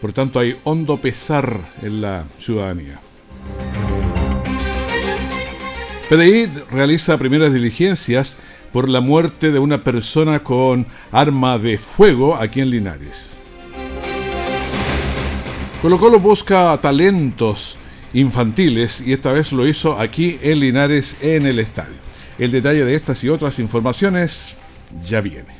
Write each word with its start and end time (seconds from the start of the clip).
por 0.00 0.12
tanto 0.12 0.38
hay 0.38 0.56
hondo 0.62 0.98
pesar 0.98 1.72
en 1.82 2.00
la 2.00 2.26
ciudadanía. 2.38 3.00
PDI 6.08 6.46
realiza 6.70 7.18
primeras 7.18 7.52
diligencias 7.52 8.36
por 8.72 8.88
la 8.88 9.00
muerte 9.00 9.50
de 9.50 9.58
una 9.58 9.82
persona 9.82 10.44
con 10.44 10.86
arma 11.10 11.58
de 11.58 11.76
fuego 11.76 12.36
aquí 12.36 12.60
en 12.60 12.70
Linares. 12.70 13.36
Colo 15.82 15.98
Colo 15.98 16.20
busca 16.20 16.78
talentos 16.80 17.79
infantiles 18.12 19.00
y 19.00 19.12
esta 19.12 19.32
vez 19.32 19.52
lo 19.52 19.66
hizo 19.66 19.98
aquí 19.98 20.38
en 20.42 20.60
Linares 20.60 21.16
en 21.20 21.46
el 21.46 21.58
estadio. 21.58 21.96
El 22.38 22.50
detalle 22.50 22.84
de 22.84 22.94
estas 22.94 23.22
y 23.24 23.28
otras 23.28 23.58
informaciones 23.58 24.54
ya 25.04 25.20
viene. 25.20 25.59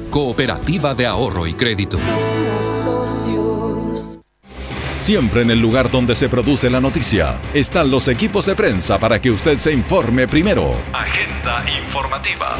Cooperativa 0.11 0.93
de 0.93 1.05
Ahorro 1.05 1.47
y 1.47 1.53
Crédito. 1.53 1.97
Siempre 4.97 5.41
en 5.41 5.51
el 5.51 5.61
lugar 5.61 5.89
donde 5.89 6.15
se 6.15 6.27
produce 6.27 6.69
la 6.69 6.81
noticia 6.81 7.39
están 7.53 7.89
los 7.89 8.09
equipos 8.09 8.45
de 8.45 8.53
prensa 8.53 8.99
para 8.99 9.21
que 9.21 9.31
usted 9.31 9.55
se 9.55 9.71
informe 9.71 10.27
primero. 10.27 10.75
Agenda 10.91 11.63
informativa. 11.81 12.57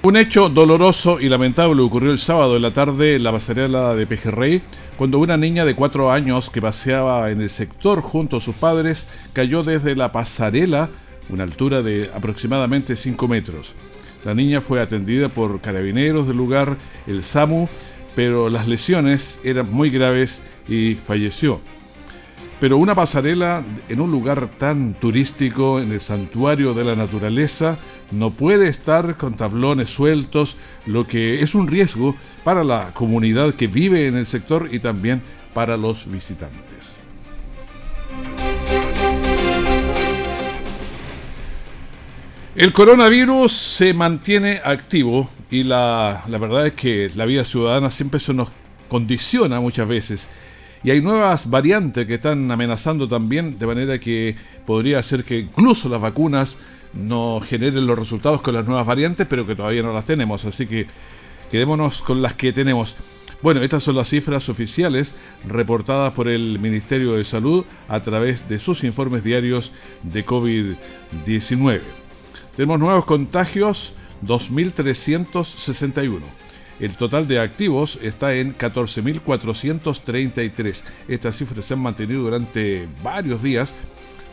Un 0.00 0.16
hecho 0.16 0.48
doloroso 0.48 1.20
y 1.20 1.28
lamentable 1.28 1.82
ocurrió 1.82 2.10
el 2.10 2.18
sábado 2.18 2.56
en 2.56 2.62
la 2.62 2.72
tarde 2.72 3.16
en 3.16 3.24
la 3.24 3.32
pasarela 3.32 3.94
de 3.94 4.06
Pejerrey, 4.06 4.62
cuando 4.96 5.18
una 5.18 5.36
niña 5.36 5.66
de 5.66 5.76
cuatro 5.76 6.10
años 6.10 6.48
que 6.48 6.62
paseaba 6.62 7.30
en 7.30 7.42
el 7.42 7.50
sector 7.50 8.00
junto 8.00 8.38
a 8.38 8.40
sus 8.40 8.56
padres 8.56 9.06
cayó 9.34 9.62
desde 9.62 9.94
la 9.94 10.10
pasarela, 10.10 10.88
una 11.28 11.44
altura 11.44 11.82
de 11.82 12.10
aproximadamente 12.14 12.96
5 12.96 13.28
metros. 13.28 13.74
La 14.24 14.34
niña 14.34 14.60
fue 14.60 14.80
atendida 14.80 15.28
por 15.28 15.60
carabineros 15.60 16.26
del 16.26 16.36
lugar, 16.36 16.78
el 17.06 17.24
SAMU, 17.24 17.68
pero 18.14 18.48
las 18.48 18.68
lesiones 18.68 19.40
eran 19.42 19.70
muy 19.72 19.90
graves 19.90 20.42
y 20.68 20.94
falleció. 20.94 21.60
Pero 22.60 22.76
una 22.76 22.94
pasarela 22.94 23.64
en 23.88 24.00
un 24.00 24.12
lugar 24.12 24.46
tan 24.46 24.94
turístico, 24.94 25.80
en 25.80 25.90
el 25.90 26.00
santuario 26.00 26.74
de 26.74 26.84
la 26.84 26.94
naturaleza, 26.94 27.76
no 28.12 28.30
puede 28.30 28.68
estar 28.68 29.16
con 29.16 29.36
tablones 29.36 29.90
sueltos, 29.90 30.56
lo 30.86 31.04
que 31.04 31.40
es 31.40 31.56
un 31.56 31.66
riesgo 31.66 32.14
para 32.44 32.62
la 32.62 32.94
comunidad 32.94 33.54
que 33.54 33.66
vive 33.66 34.06
en 34.06 34.16
el 34.16 34.26
sector 34.26 34.68
y 34.70 34.78
también 34.78 35.22
para 35.54 35.76
los 35.76 36.08
visitantes. 36.08 37.01
El 42.54 42.74
coronavirus 42.74 43.50
se 43.50 43.94
mantiene 43.94 44.60
activo 44.62 45.26
y 45.50 45.62
la, 45.62 46.22
verdad 46.28 46.66
es 46.66 46.74
que 46.74 47.10
la 47.14 47.24
vida 47.24 47.46
ciudadana 47.46 47.90
siempre 47.90 48.20
se 48.20 48.34
nos 48.34 48.52
condiciona 48.90 49.58
muchas 49.58 49.88
veces. 49.88 50.28
Y 50.84 50.90
hay 50.90 51.00
nuevas 51.00 51.48
variantes 51.48 52.06
que 52.06 52.14
están 52.14 52.50
amenazando 52.50 53.08
también, 53.08 53.58
de 53.58 53.66
manera 53.66 53.98
que 53.98 54.36
podría 54.66 55.02
ser 55.02 55.24
que 55.24 55.38
incluso 55.38 55.88
las 55.88 56.02
vacunas 56.02 56.58
no 56.92 57.40
generen 57.40 57.86
los 57.86 57.98
resultados 57.98 58.42
con 58.42 58.52
las 58.52 58.66
nuevas 58.66 58.84
variantes, 58.84 59.26
pero 59.26 59.46
que 59.46 59.56
todavía 59.56 59.82
no 59.82 59.94
las 59.94 60.04
tenemos. 60.04 60.44
Así 60.44 60.66
que 60.66 60.88
quedémonos 61.50 62.02
con 62.02 62.20
las 62.20 62.34
que 62.34 62.52
tenemos. 62.52 62.96
Bueno, 63.40 63.62
estas 63.62 63.82
son 63.82 63.96
las 63.96 64.10
cifras 64.10 64.50
oficiales 64.50 65.14
reportadas 65.48 66.12
por 66.12 66.28
el 66.28 66.58
Ministerio 66.58 67.14
de 67.14 67.24
Salud 67.24 67.64
a 67.88 68.02
través 68.02 68.46
de 68.46 68.58
sus 68.58 68.84
informes 68.84 69.24
diarios 69.24 69.72
de 70.02 70.26
COVID-19. 70.26 71.80
Tenemos 72.56 72.78
nuevos 72.78 73.04
contagios, 73.06 73.94
2.361. 74.26 76.20
El 76.80 76.96
total 76.96 77.26
de 77.26 77.40
activos 77.40 77.98
está 78.02 78.34
en 78.34 78.58
14.433. 78.58 80.82
Estas 81.08 81.36
cifras 81.36 81.64
se 81.64 81.72
han 81.74 81.80
mantenido 81.80 82.22
durante 82.22 82.86
varios 83.02 83.42
días. 83.42 83.74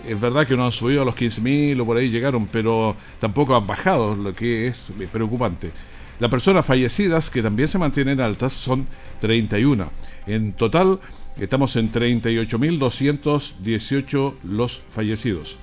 Es 0.08 0.19
verdad 0.19 0.46
que 0.47 0.58
no 0.58 0.66
han 0.66 0.74
subido 0.74 1.03
a 1.03 1.06
los 1.06 1.16
15.000 1.16 1.79
o 1.79 1.85
por 1.85 1.96
ahí 1.97 2.09
llegaron, 2.09 2.47
pero 2.47 2.97
tampoco 3.19 3.56
han 3.56 3.68
bajado, 3.68 4.16
lo 4.16 4.34
que 4.34 4.68
es 4.68 4.78
preocupante. 5.12 5.72
Las 6.19 6.29
personas 6.29 6.66
fallecidas, 6.66 7.29
que 7.29 7.41
también 7.41 7.69
se 7.69 7.78
mantienen 7.78 8.19
altas, 8.19 8.52
son 8.52 8.85
31. 9.22 9.90
En 10.28 10.52
total, 10.53 11.00
estamos 11.40 11.78
en 11.78 11.90
38.218 11.91 14.34
los 14.44 14.81
fallecidos. 14.90 15.58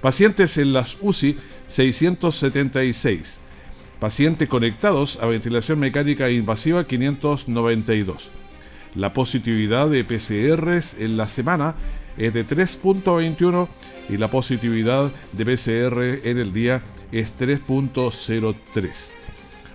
Pacientes 0.00 0.56
en 0.56 0.72
las 0.72 0.96
UCI 1.00 1.36
676. 1.70 3.38
Pacientes 4.00 4.48
conectados 4.48 5.18
a 5.22 5.26
ventilación 5.26 5.78
mecánica 5.78 6.30
invasiva 6.30 6.84
592. 6.84 8.30
La 8.96 9.12
positividad 9.12 9.88
de 9.88 10.04
PCRs 10.04 10.96
en 10.98 11.16
la 11.16 11.28
semana 11.28 11.76
es 12.16 12.34
de 12.34 12.44
3.21 12.44 13.68
y 14.08 14.16
la 14.16 14.28
positividad 14.28 15.12
de 15.32 15.44
PCR 15.44 16.26
en 16.28 16.38
el 16.38 16.52
día 16.52 16.82
es 17.12 17.38
3.03. 17.38 19.10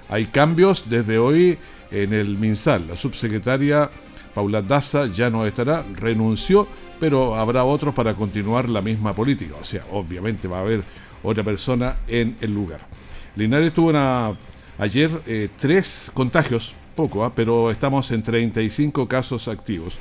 Hay 0.09 0.25
cambios 0.25 0.89
desde 0.89 1.17
hoy 1.17 1.57
en 1.91 2.13
el 2.13 2.37
MinSal. 2.37 2.87
La 2.87 2.97
subsecretaria 2.97 3.89
Paula 4.33 4.61
Daza 4.61 5.07
ya 5.07 5.29
no 5.29 5.45
estará, 5.45 5.85
renunció, 5.93 6.67
pero 6.99 7.35
habrá 7.35 7.63
otros 7.63 7.95
para 7.95 8.13
continuar 8.13 8.67
la 8.67 8.81
misma 8.81 9.15
política. 9.15 9.55
O 9.59 9.63
sea, 9.63 9.85
obviamente 9.91 10.49
va 10.49 10.57
a 10.57 10.61
haber 10.61 10.83
otra 11.25 11.43
persona 11.43 11.97
en 12.07 12.37
el 12.41 12.53
lugar. 12.53 12.87
Linares 13.35 13.73
tuvo 13.73 13.91
ayer 14.77 15.11
eh, 15.27 15.49
tres 15.59 16.11
contagios, 16.13 16.73
poco, 16.95 17.25
¿ah? 17.25 17.33
pero 17.35 17.71
estamos 17.71 18.09
en 18.11 18.23
35 18.23 19.07
casos 19.07 19.47
activos. 19.47 19.97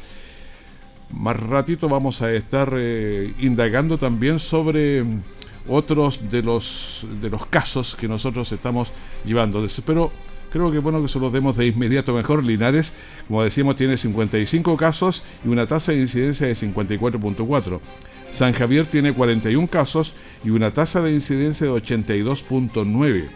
Más 1.10 1.38
ratito 1.38 1.88
vamos 1.88 2.22
a 2.22 2.32
estar 2.32 2.72
eh, 2.76 3.34
indagando 3.40 3.98
también 3.98 4.38
sobre 4.38 5.02
mm, 5.02 5.22
otros 5.68 6.30
de 6.30 6.42
los, 6.42 7.06
de 7.20 7.30
los 7.30 7.46
casos 7.46 7.94
que 7.94 8.08
nosotros 8.08 8.50
estamos 8.52 8.92
llevando. 9.24 9.64
Pero 9.84 10.12
creo 10.50 10.70
que 10.70 10.78
bueno 10.78 11.02
que 11.02 11.08
se 11.08 11.18
los 11.18 11.32
demos 11.32 11.56
de 11.56 11.66
inmediato 11.66 12.14
mejor. 12.14 12.44
Linares, 12.44 12.92
como 13.26 13.42
decíamos, 13.42 13.76
tiene 13.76 13.98
55 13.98 14.76
casos 14.76 15.24
y 15.44 15.48
una 15.48 15.66
tasa 15.66 15.92
de 15.92 15.98
incidencia 16.00 16.46
de 16.46 16.54
54.4. 16.54 17.80
San 18.34 18.52
Javier 18.52 18.86
tiene 18.86 19.12
41 19.12 19.68
casos 19.68 20.12
y 20.44 20.50
una 20.50 20.74
tasa 20.74 21.00
de 21.00 21.12
incidencia 21.12 21.68
de 21.68 21.72
82.9. 21.72 23.28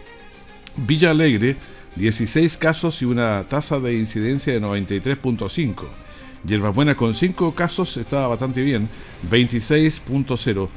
Villa 0.75 1.11
Alegre, 1.11 1.55
16 1.95 2.57
casos 2.57 3.01
y 3.01 3.05
una 3.05 3.45
tasa 3.47 3.79
de 3.79 3.97
incidencia 3.97 4.51
de 4.51 4.61
93.5. 4.61 6.73
Buena 6.73 6.95
con 6.95 7.13
5 7.13 7.55
casos 7.55 7.95
está 7.95 8.27
bastante 8.27 8.61
bien, 8.61 8.89
26.0. 9.31 10.67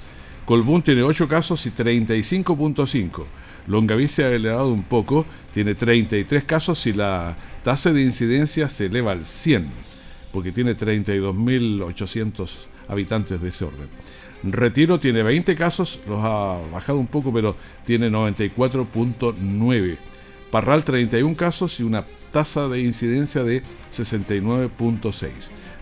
Colbún 0.44 0.82
tiene 0.82 1.02
8 1.02 1.26
casos 1.26 1.66
y 1.66 1.70
35.5. 1.70 3.24
Longaví 3.66 4.06
se 4.06 4.22
ha 4.22 4.28
elevado 4.28 4.68
un 4.68 4.84
poco, 4.84 5.26
tiene 5.52 5.74
33 5.74 6.44
casos 6.44 6.86
y 6.86 6.92
la 6.92 7.36
tasa 7.64 7.92
de 7.92 8.02
incidencia 8.02 8.68
se 8.68 8.86
eleva 8.86 9.10
al 9.10 9.26
100, 9.26 9.68
porque 10.32 10.52
tiene 10.52 10.76
32.800 10.76 12.71
habitantes 12.88 13.40
de 13.40 13.48
ese 13.48 13.64
orden. 13.64 13.88
Retiro 14.42 14.98
tiene 14.98 15.22
20 15.22 15.54
casos, 15.54 16.00
los 16.08 16.18
ha 16.22 16.58
bajado 16.72 16.98
un 16.98 17.06
poco, 17.06 17.32
pero 17.32 17.54
tiene 17.84 18.10
94.9. 18.10 19.96
Parral 20.50 20.84
31 20.84 21.36
casos 21.36 21.78
y 21.80 21.84
una 21.84 22.04
tasa 22.32 22.68
de 22.68 22.80
incidencia 22.80 23.44
de 23.44 23.62
69.6. 23.96 25.30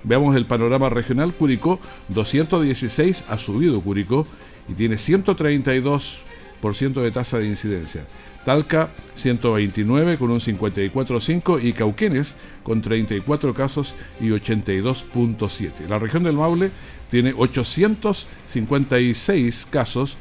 Veamos 0.03 0.37
el 0.37 0.45
panorama 0.47 0.91
regional. 0.91 1.33
Curicó 1.33 1.81
216 2.09 3.25
ha 3.29 3.39
subido 3.39 3.81
Curicó 3.81 4.27
y 4.69 4.75
tiene 4.75 4.97
132% 4.97 7.03
de 7.03 7.11
tasa 7.11 7.39
de 7.39 7.47
incidencia. 7.47 8.07
Talca 8.45 8.91
129 9.15 10.19
con 10.19 10.31
un 10.31 10.41
54.5 10.41 11.63
y 11.63 11.73
Cauquenes 11.73 12.35
con 12.63 12.81
34 12.81 13.53
casos 13.55 13.97
y 14.21 14.29
82.7. 14.31 15.89
La 15.89 15.99
región 15.99 16.23
del 16.23 16.35
Maule 16.35 16.71
tiene 17.11 17.35
856 17.37 19.67
casos 19.71 20.17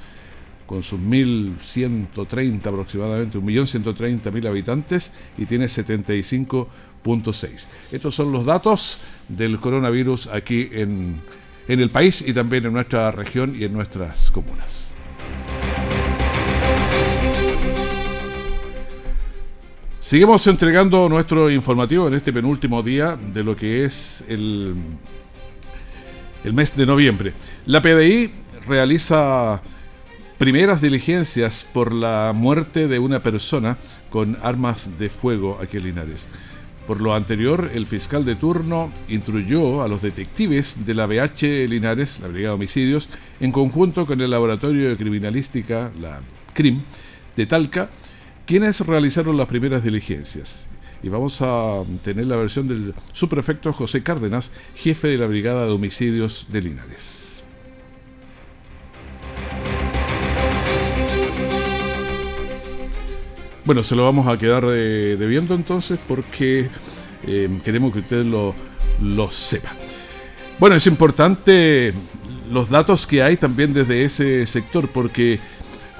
con 0.65 0.83
sus 0.83 0.99
1.130 0.99 2.67
aproximadamente, 2.67 3.39
1.130.000 3.39 4.47
habitantes 4.47 5.11
y 5.37 5.45
tiene 5.45 5.65
75.6. 5.65 7.67
Estos 7.91 8.13
son 8.13 8.31
los 8.31 8.45
datos 8.45 8.99
del 9.27 9.59
coronavirus 9.59 10.27
aquí 10.27 10.69
en, 10.71 11.21
en 11.67 11.79
el 11.79 11.89
país 11.89 12.23
y 12.27 12.33
también 12.33 12.65
en 12.65 12.73
nuestra 12.73 13.09
región 13.11 13.55
y 13.59 13.63
en 13.63 13.73
nuestras 13.73 14.29
comunas. 14.29 14.88
Seguimos 20.09 20.47
entregando 20.47 21.07
nuestro 21.07 21.51
informativo 21.51 22.07
en 22.07 22.15
este 22.15 22.33
penúltimo 22.33 22.81
día 22.81 23.15
de 23.15 23.43
lo 23.43 23.55
que 23.55 23.85
es 23.85 24.25
el, 24.27 24.73
el 26.43 26.51
mes 26.51 26.75
de 26.75 26.87
noviembre. 26.87 27.33
La 27.67 27.79
PDI 27.79 28.31
realiza 28.67 29.61
primeras 30.39 30.81
diligencias 30.81 31.63
por 31.63 31.93
la 31.93 32.33
muerte 32.35 32.87
de 32.87 32.97
una 32.97 33.21
persona 33.21 33.77
con 34.09 34.35
armas 34.41 34.97
de 34.97 35.09
fuego 35.09 35.59
aquí 35.61 35.77
en 35.77 35.83
Linares. 35.83 36.25
Por 36.87 37.01
lo 37.01 37.13
anterior, 37.13 37.69
el 37.75 37.85
fiscal 37.85 38.25
de 38.25 38.33
turno 38.33 38.91
instruyó 39.09 39.83
a 39.83 39.87
los 39.87 40.01
detectives 40.01 40.87
de 40.87 40.95
la 40.95 41.05
BH 41.05 41.69
Linares, 41.69 42.19
la 42.19 42.29
Brigada 42.29 42.53
de 42.53 42.55
Homicidios, 42.55 43.09
en 43.39 43.51
conjunto 43.51 44.07
con 44.07 44.19
el 44.21 44.31
Laboratorio 44.31 44.89
de 44.89 44.97
Criminalística, 44.97 45.91
la 46.01 46.21
CRIM, 46.55 46.81
de 47.35 47.45
Talca, 47.45 47.91
quienes 48.49 48.79
realizaron 48.79 49.37
las 49.37 49.45
primeras 49.45 49.83
diligencias. 49.83 50.65
Y 51.03 51.09
vamos 51.09 51.39
a 51.39 51.83
tener 52.03 52.25
la 52.25 52.35
versión 52.35 52.67
del 52.67 52.95
subprefecto 53.11 53.71
José 53.73 54.01
Cárdenas, 54.01 54.49
jefe 54.73 55.09
de 55.09 55.19
la 55.19 55.27
Brigada 55.27 55.67
de 55.67 55.71
Homicidios 55.71 56.47
de 56.49 56.63
Linares. 56.63 57.43
Bueno, 63.65 63.83
se 63.83 63.95
lo 63.95 64.03
vamos 64.03 64.25
a 64.25 64.35
quedar 64.39 64.65
debiendo 64.65 65.53
entonces 65.53 65.99
porque 66.07 66.71
eh, 67.27 67.61
queremos 67.63 67.93
que 67.93 67.99
usted 67.99 68.25
lo, 68.25 68.55
lo 68.99 69.29
sepa. 69.29 69.75
Bueno, 70.57 70.75
es 70.75 70.87
importante 70.87 71.93
los 72.49 72.67
datos 72.71 73.05
que 73.05 73.21
hay 73.21 73.37
también 73.37 73.73
desde 73.73 74.05
ese 74.05 74.47
sector 74.47 74.89
porque 74.89 75.39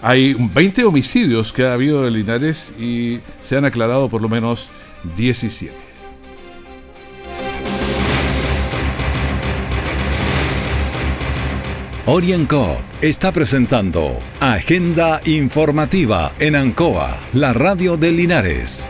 hay 0.02 0.34
20 0.34 0.84
homicidios 0.86 1.54
que 1.54 1.66
ha 1.66 1.74
habido 1.74 2.08
en 2.08 2.14
Linares 2.14 2.74
y 2.80 3.20
se 3.42 3.58
han 3.58 3.66
aclarado 3.66 4.10
por 4.10 4.22
lo 4.22 4.30
menos 4.30 4.70
17. 5.16 5.74
Orienco 12.06 12.76
está 13.02 13.32
presentando 13.32 14.18
Agenda 14.40 15.22
Informativa 15.26 16.34
en 16.40 16.56
Ancoa, 16.56 17.16
la 17.34 17.54
radio 17.54 17.98
de 17.98 18.12
Linares. 18.12 18.90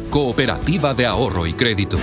Cooperativa 0.11 0.93
de 0.93 1.05
Ahorro 1.05 1.47
y 1.47 1.53
Crédito. 1.53 1.97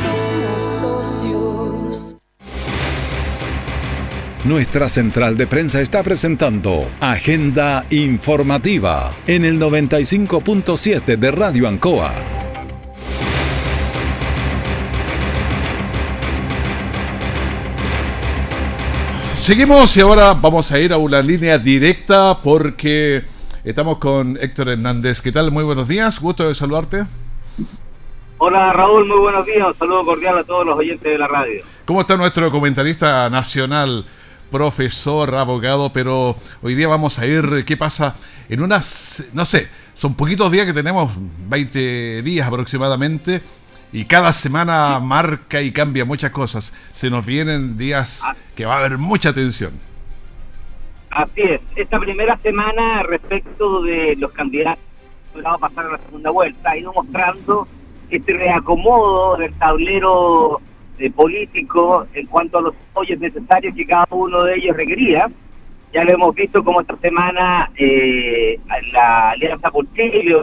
Nuestra 4.46 4.88
central 4.88 5.36
de 5.36 5.46
prensa 5.46 5.82
está 5.82 6.02
presentando 6.02 6.90
Agenda 7.00 7.84
Informativa 7.90 9.14
en 9.26 9.44
el 9.44 9.60
95.7 9.60 11.18
de 11.18 11.30
Radio 11.30 11.68
Ancoa. 11.68 12.14
Seguimos 19.36 19.94
y 19.98 20.00
ahora 20.00 20.32
vamos 20.32 20.72
a 20.72 20.80
ir 20.80 20.94
a 20.94 20.96
una 20.96 21.20
línea 21.20 21.58
directa 21.58 22.40
porque 22.42 23.22
estamos 23.64 23.98
con 23.98 24.38
Héctor 24.40 24.70
Hernández. 24.70 25.20
¿Qué 25.20 25.30
tal? 25.30 25.50
Muy 25.50 25.64
buenos 25.64 25.86
días, 25.86 26.18
gusto 26.18 26.48
de 26.48 26.54
saludarte. 26.54 27.04
Hola 28.48 28.72
Raúl, 28.72 29.06
muy 29.06 29.18
buenos 29.18 29.44
días. 29.44 29.66
Un 29.66 29.74
saludo 29.74 30.06
cordial 30.06 30.38
a 30.38 30.42
todos 30.42 30.64
los 30.64 30.78
oyentes 30.78 31.12
de 31.12 31.18
la 31.18 31.28
radio. 31.28 31.62
¿Cómo 31.84 32.00
está 32.00 32.16
nuestro 32.16 32.50
comentarista 32.50 33.28
nacional, 33.28 34.06
profesor, 34.50 35.34
abogado? 35.34 35.92
Pero 35.92 36.34
hoy 36.62 36.74
día 36.74 36.88
vamos 36.88 37.18
a 37.18 37.26
ir, 37.26 37.66
¿qué 37.66 37.76
pasa? 37.76 38.16
En 38.48 38.62
unas, 38.62 39.28
no 39.34 39.44
sé, 39.44 39.68
son 39.92 40.14
poquitos 40.14 40.50
días 40.50 40.64
que 40.64 40.72
tenemos, 40.72 41.10
20 41.50 42.22
días 42.22 42.48
aproximadamente, 42.48 43.42
y 43.92 44.06
cada 44.06 44.32
semana 44.32 44.98
marca 44.98 45.60
y 45.60 45.70
cambia 45.70 46.06
muchas 46.06 46.30
cosas. 46.30 46.72
Se 46.94 47.10
nos 47.10 47.26
vienen 47.26 47.76
días 47.76 48.22
ah. 48.24 48.34
que 48.56 48.64
va 48.64 48.76
a 48.76 48.78
haber 48.78 48.96
mucha 48.96 49.34
tensión. 49.34 49.72
Así 51.10 51.42
es. 51.42 51.60
Esta 51.76 52.00
primera 52.00 52.38
semana 52.38 53.02
respecto 53.02 53.82
de 53.82 54.16
los 54.16 54.32
candidatos 54.32 54.82
que 55.34 55.42
van 55.42 55.56
a 55.56 55.58
pasar 55.58 55.84
a 55.84 55.92
la 55.92 55.98
segunda 55.98 56.30
vuelta, 56.30 56.70
ha 56.70 56.78
ido 56.78 56.94
mostrando 56.94 57.68
este 58.10 58.32
reacomodo 58.32 59.36
del 59.36 59.52
tablero 59.54 60.60
político 61.14 62.06
en 62.12 62.26
cuanto 62.26 62.58
a 62.58 62.62
los 62.62 62.74
apoyos 62.90 63.20
necesarios 63.20 63.74
que 63.74 63.86
cada 63.86 64.06
uno 64.10 64.42
de 64.42 64.56
ellos 64.56 64.76
requería. 64.76 65.30
Ya 65.92 66.04
lo 66.04 66.12
hemos 66.12 66.34
visto 66.34 66.62
como 66.62 66.80
esta 66.80 66.96
semana 66.98 67.70
eh, 67.76 68.58
la 68.92 69.30
Alianza 69.30 69.70
por 69.70 69.86
Chile, 69.94 70.36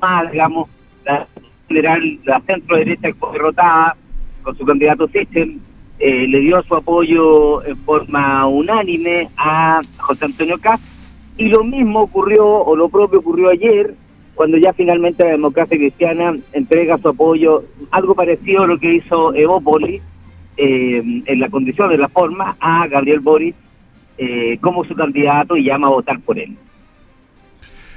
más, 0.00 0.30
digamos, 0.30 0.68
la 1.04 1.26
general, 1.68 2.18
la 2.24 2.40
centro 2.40 2.76
derecha 2.76 3.08
derrotada 3.32 3.96
con 4.42 4.56
su 4.56 4.64
candidato 4.64 5.08
Sichel, 5.08 5.58
eh, 5.98 6.26
le 6.28 6.40
dio 6.40 6.62
su 6.62 6.74
apoyo 6.74 7.64
en 7.66 7.76
forma 7.78 8.46
unánime 8.46 9.28
a 9.36 9.80
José 9.98 10.26
Antonio 10.26 10.58
Caz, 10.58 10.80
y 11.36 11.48
lo 11.48 11.64
mismo 11.64 12.02
ocurrió, 12.02 12.46
o 12.46 12.76
lo 12.76 12.88
propio 12.88 13.18
ocurrió 13.18 13.50
ayer, 13.50 13.94
cuando 14.36 14.58
ya 14.58 14.72
finalmente 14.74 15.24
la 15.24 15.30
democracia 15.30 15.78
cristiana 15.78 16.36
entrega 16.52 16.98
su 16.98 17.08
apoyo, 17.08 17.64
algo 17.90 18.14
parecido 18.14 18.62
a 18.62 18.66
lo 18.66 18.78
que 18.78 18.94
hizo 18.94 19.34
Evópolis, 19.34 20.02
eh, 20.58 21.02
en 21.24 21.40
la 21.40 21.48
condición 21.48 21.88
de 21.88 21.98
la 21.98 22.08
forma, 22.08 22.56
a 22.60 22.86
Gabriel 22.86 23.20
Boris 23.20 23.54
eh, 24.18 24.58
como 24.60 24.84
su 24.84 24.94
candidato 24.94 25.56
y 25.56 25.64
llama 25.64 25.88
a 25.88 25.90
votar 25.90 26.20
por 26.20 26.38
él. 26.38 26.56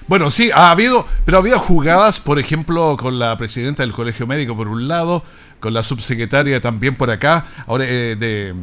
Bueno, 0.08 0.32
sí, 0.32 0.50
ha 0.54 0.72
habido, 0.72 1.06
pero 1.24 1.38
ha 1.38 1.42
habido 1.42 1.60
jugadas, 1.60 2.20
por 2.20 2.40
ejemplo, 2.40 2.98
con 2.98 3.20
la 3.20 3.38
presidenta 3.38 3.84
del 3.84 3.92
Colegio 3.92 4.26
Médico 4.26 4.56
por 4.56 4.68
un 4.68 4.88
lado, 4.88 5.24
con 5.60 5.74
la 5.74 5.84
subsecretaria 5.84 6.62
también 6.62 6.96
por 6.96 7.12
acá, 7.12 7.46
ahora 7.68 7.86
eh, 7.88 8.16
de 8.18 8.56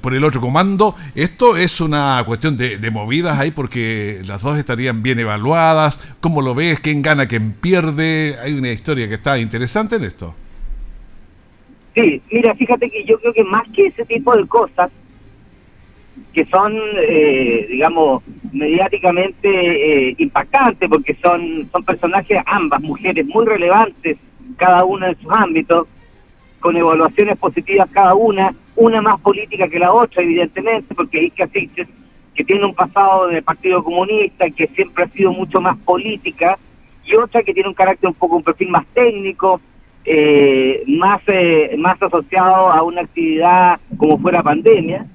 por 0.00 0.14
el 0.14 0.24
otro 0.24 0.40
comando. 0.40 0.94
Esto 1.14 1.56
es 1.56 1.80
una 1.80 2.22
cuestión 2.26 2.56
de, 2.56 2.78
de, 2.78 2.90
movidas 2.90 3.38
ahí 3.38 3.50
porque 3.50 4.20
las 4.26 4.42
dos 4.42 4.58
estarían 4.58 5.02
bien 5.02 5.18
evaluadas. 5.18 5.98
¿Cómo 6.20 6.42
lo 6.42 6.54
ves? 6.54 6.80
¿Quién 6.80 7.02
gana? 7.02 7.26
¿Quién 7.26 7.52
pierde? 7.52 8.36
Hay 8.42 8.54
una 8.54 8.70
historia 8.70 9.08
que 9.08 9.14
está 9.14 9.38
interesante 9.38 9.96
en 9.96 10.04
esto. 10.04 10.34
Sí, 11.94 12.22
mira, 12.30 12.54
fíjate 12.54 12.90
que 12.90 13.04
yo 13.04 13.18
creo 13.18 13.32
que 13.32 13.44
más 13.44 13.64
que 13.74 13.86
ese 13.86 14.04
tipo 14.04 14.36
de 14.36 14.46
cosas 14.46 14.90
que 16.32 16.44
son, 16.46 16.76
eh, 17.02 17.66
digamos, 17.68 18.22
mediáticamente 18.52 20.08
eh, 20.08 20.14
impactantes 20.18 20.88
porque 20.88 21.16
son, 21.22 21.68
son 21.72 21.84
personajes, 21.84 22.38
ambas 22.46 22.80
mujeres 22.80 23.26
muy 23.26 23.44
relevantes, 23.44 24.18
cada 24.56 24.84
una 24.84 25.08
en 25.08 25.18
sus 25.20 25.32
ámbitos, 25.32 25.86
con 26.60 26.76
evaluaciones 26.76 27.36
positivas 27.38 27.88
cada 27.92 28.14
una, 28.14 28.54
una 28.78 29.02
más 29.02 29.20
política 29.20 29.68
que 29.68 29.78
la 29.78 29.92
otra, 29.92 30.22
evidentemente, 30.22 30.94
porque 30.94 31.24
Ica 31.24 31.48
Siches, 31.48 31.88
que 32.34 32.44
tiene 32.44 32.64
un 32.64 32.74
pasado 32.74 33.26
del 33.26 33.42
Partido 33.42 33.82
Comunista, 33.82 34.48
que 34.50 34.68
siempre 34.68 35.04
ha 35.04 35.08
sido 35.08 35.32
mucho 35.32 35.60
más 35.60 35.76
política, 35.78 36.56
y 37.04 37.16
otra 37.16 37.42
que 37.42 37.52
tiene 37.52 37.68
un 37.68 37.74
carácter 37.74 38.08
un 38.08 38.14
poco, 38.14 38.36
un 38.36 38.44
perfil 38.44 38.68
más 38.68 38.86
técnico, 38.94 39.60
eh, 40.04 40.84
más, 40.86 41.20
eh, 41.26 41.74
más 41.76 42.00
asociado 42.00 42.70
a 42.70 42.82
una 42.84 43.00
actividad 43.00 43.80
como 43.96 44.16
fuera 44.18 44.44
pandemia. 44.44 45.06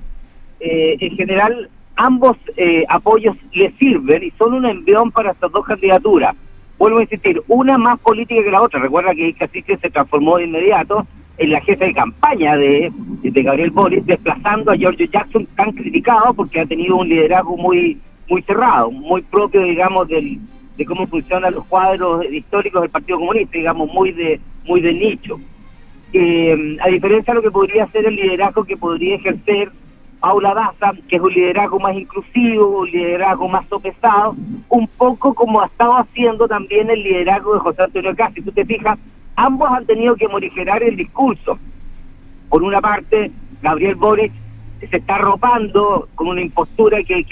Eh, 0.60 0.98
en 1.00 1.16
general, 1.16 1.70
ambos 1.96 2.36
eh, 2.58 2.84
apoyos 2.90 3.38
le 3.54 3.72
sirven 3.80 4.24
y 4.24 4.32
son 4.32 4.56
un 4.56 4.66
envión 4.66 5.10
para 5.10 5.32
estas 5.32 5.52
dos 5.54 5.66
candidaturas. 5.66 6.36
Vuelvo 6.78 6.98
a 6.98 7.04
insistir, 7.04 7.42
una 7.48 7.78
más 7.78 7.98
política 8.00 8.44
que 8.44 8.52
la 8.52 8.62
otra. 8.62 8.82
Recuerda 8.82 9.16
que 9.16 9.30
Ica 9.30 9.48
se 9.48 9.90
transformó 9.90 10.38
de 10.38 10.46
inmediato 10.46 11.08
la 11.38 11.62
jefa 11.62 11.86
de 11.86 11.94
campaña 11.94 12.56
de, 12.58 12.92
de 13.22 13.44
Gabriel 13.44 13.72
Boris, 13.72 14.06
desplazando 14.06 14.72
a 14.72 14.76
Giorgio 14.76 15.08
Jackson, 15.08 15.48
tan 15.56 15.72
criticado 15.72 16.34
porque 16.34 16.62
ha 16.62 16.66
tenido 16.66 16.98
un 16.98 17.10
liderazgo 17.10 17.58
muy 17.58 18.00
muy 18.30 18.42
cerrado, 18.44 18.90
muy 18.90 19.22
propio, 19.22 19.62
digamos, 19.64 20.08
del, 20.08 20.40
de 20.78 20.86
cómo 20.86 21.06
funcionan 21.08 21.54
los 21.54 21.66
cuadros 21.66 22.26
históricos 22.32 22.82
del 22.82 22.90
Partido 22.90 23.20
Comunista, 23.20 23.58
digamos, 23.58 23.92
muy 23.92 24.12
de 24.12 24.40
muy 24.66 24.82
de 24.82 24.94
nicho. 24.94 25.40
Eh, 26.14 26.78
a 26.80 26.88
diferencia 26.90 27.34
de 27.34 27.36
lo 27.36 27.42
que 27.42 27.52
podría 27.52 27.88
ser 27.88 28.06
el 28.06 28.16
liderazgo 28.16 28.64
que 28.64 28.78
podría 28.78 29.16
ejercer 29.16 29.72
Paula 30.20 30.54
Daza, 30.54 30.94
que 31.10 31.18
es 31.18 31.22
un 31.22 31.34
liderazgo 31.34 31.80
más 31.80 31.96
inclusivo, 31.96 32.80
un 32.82 32.90
liderazgo 32.90 33.48
más 33.50 33.68
sopesado, 33.68 34.36
un 34.70 34.88
poco 34.88 35.34
como 35.34 35.60
ha 35.60 35.66
estado 35.66 35.98
haciendo 35.98 36.48
también 36.48 36.90
el 36.90 37.04
liderazgo 37.04 37.56
de 37.56 37.60
José 37.60 37.84
Antonio 37.84 38.16
Casi. 38.16 38.36
Si 38.36 38.42
tú 38.44 38.52
te 38.52 38.64
fijas, 38.64 38.98
ambos 39.36 39.70
han 39.70 39.86
tenido 39.86 40.16
que 40.16 40.28
morigerar 40.28 40.84
el 40.84 40.96
discurso. 40.96 41.58
Por 42.50 42.64
una 42.64 42.82
parte, 42.82 43.32
Gabriel 43.62 43.96
Boric 43.96 44.32
se 44.90 44.98
está 44.98 45.16
arropando 45.16 46.10
con 46.16 46.28
una 46.28 46.42
impostura 46.42 47.02
que, 47.04 47.24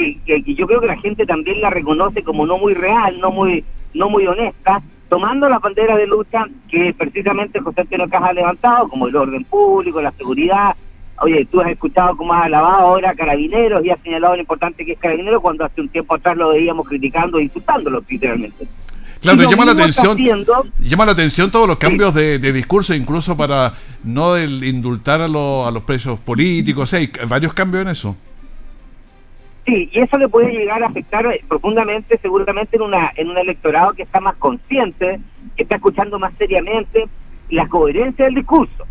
yo 0.45 0.67
creo 0.67 0.81
que 0.81 0.87
la 0.87 0.97
gente 0.97 1.25
también 1.25 1.61
la 1.61 1.69
reconoce 1.69 2.23
como 2.23 2.45
no 2.45 2.57
muy 2.57 2.73
real, 2.73 3.19
no 3.19 3.31
muy, 3.31 3.63
no 3.93 4.09
muy 4.09 4.25
honesta, 4.25 4.81
tomando 5.09 5.49
las 5.49 5.61
banderas 5.61 5.97
de 5.97 6.07
lucha 6.07 6.47
que 6.69 6.93
precisamente 6.93 7.59
José 7.59 7.81
Antonio 7.81 8.07
ha 8.09 8.33
levantado, 8.33 8.87
como 8.87 9.07
el 9.07 9.15
orden 9.15 9.43
público, 9.43 10.01
la 10.01 10.11
seguridad. 10.11 10.75
Oye, 11.19 11.45
tú 11.45 11.61
has 11.61 11.69
escuchado 11.69 12.15
cómo 12.15 12.33
has 12.33 12.45
alabado 12.45 12.87
ahora 12.87 13.11
a 13.11 13.15
Carabineros 13.15 13.85
y 13.85 13.89
has 13.91 13.99
señalado 13.99 14.35
lo 14.35 14.41
importante 14.41 14.85
que 14.85 14.93
es 14.93 14.99
Carabineros 14.99 15.41
cuando 15.41 15.65
hace 15.65 15.81
un 15.81 15.89
tiempo 15.89 16.15
atrás 16.15 16.37
lo 16.37 16.49
veíamos 16.49 16.87
criticando 16.87 17.37
e 17.37 17.43
insultándolo 17.43 18.01
literalmente. 18.07 18.65
Claro, 19.21 19.43
llama 19.43 19.65
la 19.65 19.73
atención, 19.73 20.17
llama 20.79 21.05
la 21.05 21.11
atención 21.11 21.51
todos 21.51 21.67
los 21.67 21.77
cambios 21.77 22.13
de, 22.15 22.39
discurso, 22.39 22.95
incluso 22.95 23.37
para 23.37 23.73
no 24.03 24.37
indultar 24.37 25.21
a, 25.21 25.25
a 25.25 25.27
los 25.71 25.83
presos 25.85 26.19
políticos, 26.19 26.93
hay 26.93 27.11
varios 27.27 27.53
cambios 27.53 27.83
en 27.83 27.89
eso. 27.89 28.15
Sí, 29.65 29.89
y 29.91 29.99
eso 29.99 30.17
le 30.17 30.27
puede 30.27 30.51
llegar 30.51 30.81
a 30.83 30.87
afectar 30.87 31.27
profundamente, 31.47 32.17
seguramente 32.19 32.77
en 32.77 32.81
una 32.81 33.11
en 33.15 33.29
un 33.29 33.37
electorado 33.37 33.93
que 33.93 34.03
está 34.03 34.19
más 34.19 34.35
consciente, 34.37 35.19
que 35.55 35.63
está 35.63 35.75
escuchando 35.75 36.17
más 36.17 36.33
seriamente 36.39 37.07
la 37.49 37.67
coherencia 37.67 38.25
del 38.25 38.35
discurso. 38.35 38.87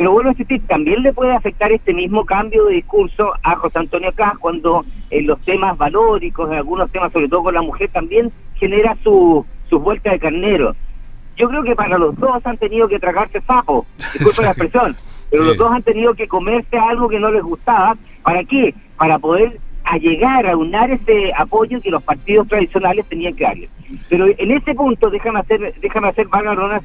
Pero 0.00 0.12
bueno, 0.12 0.32
decir, 0.32 0.66
también 0.66 1.02
le 1.02 1.12
puede 1.12 1.34
afectar 1.34 1.70
este 1.72 1.92
mismo 1.92 2.24
cambio 2.24 2.64
de 2.64 2.76
discurso 2.76 3.34
a 3.42 3.54
José 3.56 3.80
Antonio 3.80 4.10
Caz 4.14 4.38
cuando 4.38 4.82
en 5.10 5.26
los 5.26 5.38
temas 5.42 5.76
valóricos, 5.76 6.48
en 6.48 6.56
algunos 6.56 6.90
temas, 6.90 7.12
sobre 7.12 7.28
todo 7.28 7.42
con 7.42 7.52
la 7.52 7.60
mujer, 7.60 7.90
también 7.92 8.32
genera 8.54 8.96
su, 9.02 9.44
sus 9.68 9.82
vueltas 9.82 10.14
de 10.14 10.18
carnero. 10.18 10.74
Yo 11.36 11.50
creo 11.50 11.62
que 11.62 11.76
para 11.76 11.98
los 11.98 12.16
dos 12.16 12.40
han 12.46 12.56
tenido 12.56 12.88
que 12.88 12.98
tragarse 12.98 13.42
sapo, 13.42 13.84
disculpen 14.14 14.44
la 14.46 14.50
expresión, 14.52 14.96
pero 15.30 15.44
los 15.44 15.58
dos 15.58 15.70
han 15.70 15.82
tenido 15.82 16.14
que 16.14 16.26
comerse 16.26 16.78
algo 16.78 17.06
que 17.06 17.20
no 17.20 17.30
les 17.30 17.42
gustaba. 17.42 17.94
¿Para 18.22 18.42
qué? 18.44 18.74
Para 18.96 19.18
poder 19.18 19.60
a 19.90 19.98
llegar 19.98 20.46
a 20.46 20.56
unar 20.56 20.88
ese 20.92 21.32
apoyo 21.36 21.80
que 21.80 21.90
los 21.90 22.00
partidos 22.04 22.46
tradicionales 22.46 23.04
tenían 23.06 23.34
que 23.34 23.42
darle. 23.42 23.68
Pero 24.08 24.26
en 24.28 24.50
ese 24.52 24.72
punto, 24.72 25.10
déjame 25.10 25.40
hacer, 25.40 25.74
déjame 25.80 26.08
hacer, 26.08 26.28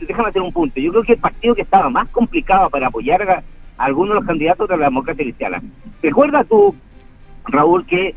déjame 0.08 0.30
hacer 0.30 0.42
un 0.42 0.52
punto. 0.52 0.80
Yo 0.80 0.90
creo 0.92 1.04
que 1.04 1.14
el 1.14 1.20
partido 1.20 1.54
que 1.54 1.62
estaba 1.62 1.88
más 1.92 2.10
complicado 2.10 2.68
para 2.72 2.88
apoyar 2.88 3.22
a, 3.30 3.44
algunos 3.78 4.10
de 4.10 4.16
los 4.16 4.26
candidatos 4.26 4.68
de 4.68 4.78
la 4.78 4.86
democracia 4.86 5.24
cristiana. 5.24 5.62
¿Recuerda 6.02 6.44
tú, 6.46 6.74
Raúl, 7.46 7.86
que 7.86 8.16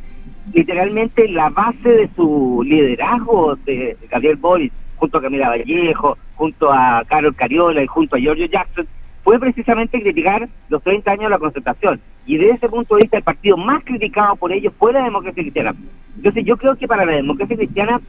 literalmente 0.54 1.28
la 1.28 1.50
base 1.50 1.90
de 1.90 2.09
su 2.16 2.62
liderazgo 2.64 3.57
de 3.66 3.95
Gabriel 4.11 4.37
Boris, 4.37 4.73
junto 4.97 5.18
a 5.18 5.21
Camila 5.21 5.50
Vallejo, 5.50 6.16
junto 6.35 6.73
a 6.73 7.04
Carol 7.07 7.37
Cariola 7.37 7.83
y 7.83 7.87
junto 7.87 8.16
a 8.16 8.21
Giorgio 8.21 8.47
Jackson, 8.47 8.88
fue 9.28 9.38
precisamente 9.38 10.00
criticar 10.00 10.49
los 10.70 10.82
30 10.82 11.11
años 11.11 11.25
de 11.25 11.28
la 11.28 11.38
concertación. 11.38 12.00
Y 12.25 12.38
desde 12.38 12.54
ese 12.54 12.68
punto 12.70 12.94
de 12.94 13.02
vista, 13.02 13.18
el 13.18 13.23
partido 13.23 13.58
más 13.58 13.85
criticado 13.85 14.37
por 14.37 14.50
ellos 14.52 14.73
fue 14.78 14.90
la 14.90 15.04
democracia 15.04 15.42
cristiana. 15.42 15.75
Entonces, 16.16 16.47
yo 16.47 16.56
creo 16.56 16.76
que 16.76 16.88
para 16.88 17.04
la 17.04 17.12
democracia 17.12 17.54
cristiana, 17.54 18.00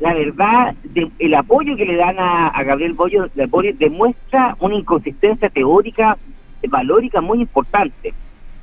la 0.00 0.14
verdad, 0.14 0.74
el 1.18 1.34
apoyo 1.34 1.76
que 1.76 1.84
le 1.84 1.96
dan 1.96 2.16
a, 2.18 2.62
Gabriel 2.64 2.94
Boris 2.94 3.78
demuestra 3.78 4.56
una 4.60 4.74
inconsistencia 4.74 5.50
teórica, 5.50 6.16
valórica 6.66 7.20
muy 7.20 7.42
importante. 7.42 8.14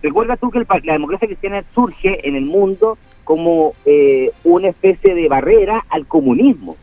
Recuerda 0.02 0.36
tú 0.36 0.50
que 0.50 0.66
la 0.86 0.94
democracia 0.94 1.28
cristiana 1.28 1.64
surge 1.76 2.28
en 2.28 2.36
el 2.36 2.46
mundo 2.46 2.98
como 3.24 3.74
eh, 3.86 4.32
una 4.44 4.70
especie 4.70 5.14
de 5.14 5.30
barrera 5.30 5.86
al 5.90 6.08
comunismo. 6.08 6.76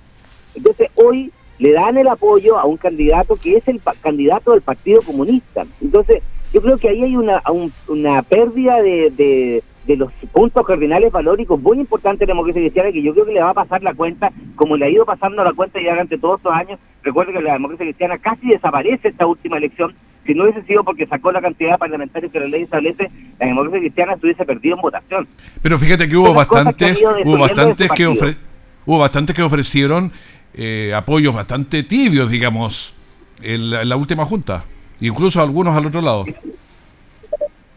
Entonces 0.54 0.88
hoy 0.94 1.32
le 1.58 1.72
dan 1.72 1.96
el 1.96 2.08
apoyo 2.08 2.58
a 2.58 2.64
un 2.64 2.76
candidato 2.76 3.36
que 3.36 3.56
es 3.56 3.68
el 3.68 3.80
candidato 4.00 4.52
del 4.52 4.62
Partido 4.62 5.02
Comunista. 5.02 5.64
Entonces 5.80 6.22
yo 6.52 6.62
creo 6.62 6.78
que 6.78 6.88
ahí 6.88 7.02
hay 7.02 7.16
una, 7.16 7.42
una 7.88 8.22
pérdida 8.22 8.80
de, 8.82 9.62
de, 9.86 9.96
los 9.96 10.12
puntos 10.32 10.66
cardinales 10.66 11.12
valóricos 11.12 11.60
muy 11.60 11.78
importantes 11.78 12.20
de 12.20 12.26
la 12.26 12.32
democracia 12.32 12.62
cristiana 12.62 12.92
que 12.92 13.02
yo 13.02 13.12
creo 13.12 13.26
que 13.26 13.32
le 13.32 13.42
va 13.42 13.50
a 13.50 13.54
pasar 13.54 13.82
la 13.82 13.94
cuenta, 13.94 14.32
como 14.56 14.76
le 14.76 14.86
ha 14.86 14.90
ido 14.90 15.04
pasando 15.04 15.44
la 15.44 15.52
cuenta 15.52 15.80
ya 15.80 15.90
durante 15.90 16.18
todos 16.18 16.38
estos 16.38 16.52
años. 16.52 16.78
Recuerdo 17.02 17.32
que 17.32 17.40
la 17.40 17.52
democracia 17.52 17.86
cristiana 17.86 18.18
casi 18.18 18.48
desaparece 18.48 19.08
esta 19.08 19.26
última 19.26 19.58
elección 19.58 19.94
si 20.26 20.34
no 20.34 20.44
hubiese 20.44 20.62
sido 20.64 20.82
porque 20.84 21.06
sacó 21.06 21.30
la 21.30 21.40
cantidad 21.40 21.72
de 21.72 21.78
parlamentarios 21.78 22.32
que 22.32 22.40
la 22.40 22.46
ley 22.46 22.62
establece, 22.62 23.10
la 23.38 23.46
democracia 23.46 23.78
cristiana 23.78 24.14
estuviese 24.14 24.44
perdido 24.44 24.74
en 24.74 24.82
votación. 24.82 25.28
Pero 25.62 25.78
fíjate 25.78 26.08
que 26.08 26.16
hubo 26.16 26.34
bastantes, 26.34 27.02
hubo 27.24 27.38
bastantes 27.38 27.90
que 27.92 28.06
hubo 28.08 28.98
bastantes 28.98 29.34
que 29.34 29.42
ofrecieron 29.42 30.12
eh, 30.56 30.92
apoyos 30.94 31.34
bastante 31.34 31.82
tibios, 31.82 32.30
digamos, 32.30 32.94
en 33.42 33.70
la, 33.70 33.96
última 33.96 34.24
junta, 34.24 34.64
incluso 35.00 35.40
algunos 35.40 35.76
al 35.76 35.86
otro 35.86 36.00
lado. 36.00 36.24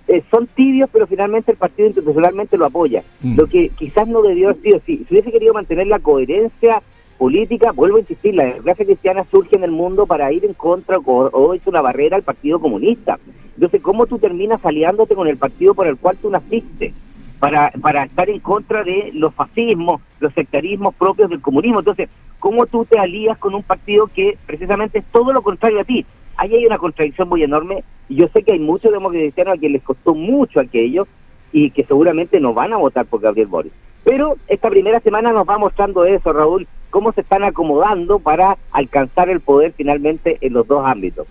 Eh, 0.08 0.24
son 0.32 0.48
tibios, 0.48 0.90
pero 0.92 1.06
finalmente 1.06 1.52
el 1.52 1.58
partido 1.58 1.88
institucionalmente 1.88 2.58
lo 2.58 2.66
apoya. 2.66 3.04
Mm. 3.22 3.38
Lo 3.38 3.48
que 3.48 3.70
quizás 3.70 4.08
no 4.08 4.22
debió 4.22 4.50
haber 4.50 4.62
sido, 4.62 4.82
si, 4.86 4.98
si 4.98 5.08
hubiese 5.12 5.32
querido 5.32 5.54
mantener 5.54 5.88
la 5.88 6.00
coherencia 6.00 6.82
política, 7.20 7.74
vuelvo 7.74 7.98
a 7.98 8.00
insistir, 8.00 8.34
la 8.34 8.46
democracia 8.46 8.86
cristiana 8.86 9.26
surge 9.30 9.58
en 9.58 9.66
el 9.66 9.72
mundo 9.72 10.08
para 10.08 10.32
ir 10.32 10.46
en 10.46 10.54
contra 10.54 10.98
o, 10.98 11.54
es 11.54 11.62
una 11.68 11.82
barrera 11.82 12.16
al 12.16 12.24
Partido 12.24 12.60
Comunista. 12.60 13.20
Entonces, 13.56 13.82
¿cómo 13.82 14.08
tú 14.08 14.18
terminas 14.18 14.66
aliándote 14.66 15.16
con 15.16 15.28
el 15.28 15.38
partido 15.38 15.74
por 15.74 15.86
el 15.86 15.98
cual 15.98 16.18
tú 16.18 16.32
naciste? 16.32 16.94
Para, 17.40 17.72
para 17.82 18.06
estar 18.06 18.30
en 18.30 18.40
contra 18.40 18.84
de 18.84 19.12
los 19.14 19.34
fascismos, 19.34 20.02
los 20.20 20.34
sectarismos 20.34 20.96
propios 20.96 21.30
del 21.30 21.42
comunismo. 21.42 21.80
Entonces, 21.80 22.10
¿cómo 22.40 22.66
tú 22.66 22.86
te 22.86 22.98
alías 22.98 23.38
con 23.38 23.54
un 23.54 23.64
partido 23.64 24.08
que 24.08 24.38
precisamente 24.46 25.00
es 25.00 25.06
todo 25.12 25.34
lo 25.34 25.42
contrario 25.42 25.82
a 25.82 25.84
ti? 25.84 26.06
Ahí 26.38 26.56
hay 26.56 26.66
una 26.66 26.78
contradicción 26.78 27.28
muy 27.28 27.44
enorme 27.44 27.84
y 28.08 28.16
yo 28.16 28.28
sé 28.34 28.44
que 28.44 28.54
hay 28.54 28.60
muchos 28.60 28.92
demócratas 28.92 29.48
a 29.48 29.58
quienes 29.58 29.74
les 29.74 29.84
costó 29.84 30.16
mucho 30.16 30.60
aquello 30.60 31.08
y 31.52 31.72
que 31.72 31.84
seguramente 31.84 32.40
no 32.40 32.54
van 32.54 32.74
a 32.74 32.78
votar 32.78 33.06
por 33.06 33.22
Gabriel 33.22 33.48
Boris. 33.48 33.74
Pero 34.04 34.38
esta 34.48 34.70
primera 34.70 35.00
semana 35.02 35.32
nos 35.32 35.48
va 35.48 35.58
mostrando 35.58 36.06
eso, 36.06 36.32
Raúl, 36.32 36.68
cómo 36.90 37.12
se 37.12 37.22
están 37.22 37.44
acomodando 37.44 38.20
para 38.20 38.58
alcanzar 38.72 39.30
el 39.30 39.42
poder 39.42 39.74
finalmente 39.76 40.38
en 40.42 40.54
los 40.54 40.68
dos 40.68 40.86
ámbitos. 40.86 41.28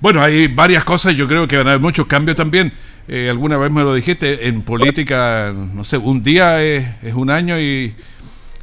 Bueno, 0.00 0.22
hay 0.22 0.46
varias 0.46 0.84
cosas, 0.84 1.16
yo 1.16 1.26
creo 1.26 1.48
que 1.48 1.56
van 1.56 1.66
a 1.66 1.70
haber 1.70 1.82
muchos 1.82 2.06
cambios 2.06 2.36
también. 2.36 2.72
Eh, 3.08 3.28
alguna 3.28 3.56
vez 3.56 3.72
me 3.72 3.82
lo 3.82 3.94
dijiste, 3.94 4.46
en 4.46 4.62
política, 4.62 5.52
no 5.52 5.82
sé, 5.82 5.96
un 5.98 6.22
día 6.22 6.62
es, 6.62 7.14
un 7.14 7.30
año 7.30 7.58
y, 7.58 7.96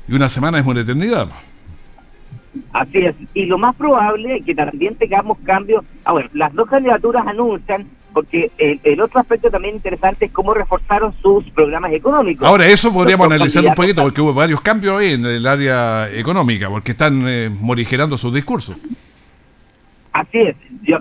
Y 0.08 0.14
una 0.14 0.30
semana 0.30 0.60
es 0.60 0.66
una 0.66 0.82
eternidad. 0.82 1.30
Así 2.72 3.00
es. 3.00 3.16
Y 3.34 3.46
lo 3.46 3.58
más 3.58 3.76
probable 3.76 4.38
es 4.38 4.46
que 4.46 4.56
también 4.56 4.96
tengamos 4.96 5.38
cambios. 5.44 5.84
A 6.04 6.14
ver, 6.14 6.30
las 6.34 6.54
dos 6.54 6.70
candidaturas 6.70 7.26
anuncian, 7.28 7.88
porque 8.14 8.52
el, 8.58 9.02
otro 9.02 9.20
aspecto 9.20 9.50
también 9.50 9.76
interesante 9.76 10.26
es 10.26 10.32
cómo 10.32 10.54
reforzaron 10.54 11.14
sus 11.22 11.44
programas 11.52 11.92
económicos. 11.92 12.48
Ahora, 12.48 12.68
eso 12.68 12.94
podríamos 12.94 13.28
analizar 13.28 13.66
un 13.66 13.74
poquito, 13.74 14.04
porque 14.04 14.22
hubo 14.22 14.34
varios 14.34 14.62
cambios 14.62 15.00
ahí 15.00 15.14
en 15.14 15.26
el 15.26 15.46
área 15.46 16.10
económica, 16.12 16.70
porque 16.70 16.92
están 16.92 17.28
eh, 17.28 17.50
morigerando 17.50 18.18
sus 18.18 18.34
discursos. 18.34 18.78
Así 20.14 20.38
es. 20.38 20.56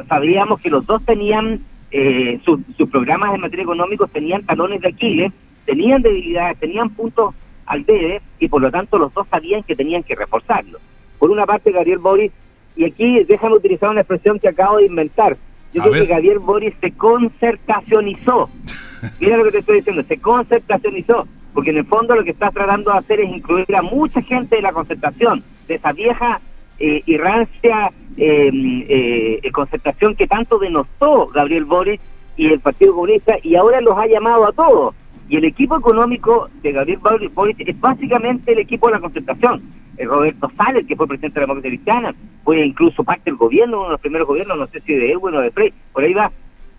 sabíamos 0.08 0.61
que 0.61 0.70
los 0.70 0.84
dos 0.87 1.04
tenían 1.04 1.61
eh, 1.92 2.40
sus, 2.44 2.61
programas 2.90 3.32
en 3.32 3.42
materia 3.42 3.62
económica, 3.62 4.06
tenían 4.12 4.42
talones 4.42 4.80
de 4.80 4.88
Aquiles, 4.88 5.32
tenían 5.64 6.02
debilidades, 6.02 6.58
tenían 6.58 6.90
puntos 6.90 7.32
al 7.66 7.85
debe, 7.85 8.21
y 8.38 8.49
por 8.49 8.62
lo 8.62 8.71
tanto 8.71 8.99
los 8.99 9.12
dos 9.14 9.26
sabían 9.30 9.62
que 9.62 9.76
tenían 9.76 10.02
que 10.02 10.14
reforzarlo. 10.14 10.78
Por 11.18 11.30
una 11.30 11.47
parte, 11.47 11.73
Gabriel 11.73 11.99
Boris, 11.99 12.33
y 12.76 12.85
aquí 12.85 13.25
déjame 13.25 13.56
utilizar 13.56 13.90
una 13.90 14.00
expresión 14.00 14.38
que 14.38 14.49
acabo 14.49 14.78
de 14.78 14.87
inventar. 14.87 15.37
Yo 15.73 15.83
creo 15.83 15.92
que 15.92 16.06
Gabriel 16.06 16.38
Boris 16.38 16.75
se 16.80 16.92
concertacionizó. 16.92 18.49
Mira 19.21 19.37
lo 19.37 19.44
que 19.44 19.52
te 19.52 19.59
estoy 19.59 19.76
diciendo, 19.76 20.02
se 20.06 20.18
concertacionizó, 20.18 21.26
porque 21.52 21.71
en 21.71 21.78
el 21.78 21.87
fondo 21.87 22.14
lo 22.14 22.25
que 22.25 22.30
está 22.30 22.50
tratando 22.50 22.92
de 22.92 22.99
hacer 22.99 23.21
es 23.21 23.30
incluir 23.30 23.75
a 23.76 23.83
mucha 23.83 24.23
gente 24.23 24.56
de 24.56 24.62
la 24.62 24.73
concertación, 24.73 25.42
de 25.68 25.75
esa 25.75 25.92
vieja 25.92 26.40
eh, 26.78 27.02
y 27.06 27.16
rancia 27.16 27.92
em, 28.16 28.85
eh, 28.88 29.40
concertación 29.52 30.16
que 30.16 30.26
tanto 30.26 30.59
denostó 30.59 31.28
Gabriel 31.28 31.64
Boris 31.64 32.00
y 32.37 32.49
el 32.49 32.61
Partido 32.61 32.94
Comunista, 32.94 33.37
y 33.42 33.54
ahora 33.54 33.80
los 33.80 33.97
ha 33.97 34.06
llamado 34.06 34.47
a 34.47 34.52
todos. 34.52 34.94
Y 35.28 35.36
el 35.36 35.44
equipo 35.44 35.78
económico 35.78 36.48
de 36.62 36.72
Gabriel 36.72 37.00
Boris 37.32 37.56
es 37.58 37.80
básicamente 37.80 38.52
el 38.52 38.58
equipo 38.58 38.88
de 38.88 38.94
la 38.94 39.00
concertación 39.00 39.62
eh, 39.96 40.04
Roberto 40.04 40.50
Sales, 40.56 40.86
que 40.86 40.96
fue 40.96 41.06
presidente 41.06 41.40
de 41.40 41.46
la 41.46 41.52
Democracia 41.52 41.70
Cristiana, 41.70 42.14
fue 42.42 42.64
incluso 42.64 43.04
parte 43.04 43.30
del 43.30 43.36
gobierno, 43.36 43.78
uno 43.78 43.86
de 43.86 43.92
los 43.92 44.00
primeros 44.00 44.26
gobiernos, 44.26 44.58
no 44.58 44.66
sé 44.66 44.80
si 44.80 44.94
de 44.94 45.12
Edwin 45.12 45.36
o 45.36 45.40
de 45.40 45.50
Frey, 45.50 45.72
por 45.92 46.04
ahí 46.04 46.12
va. 46.12 46.32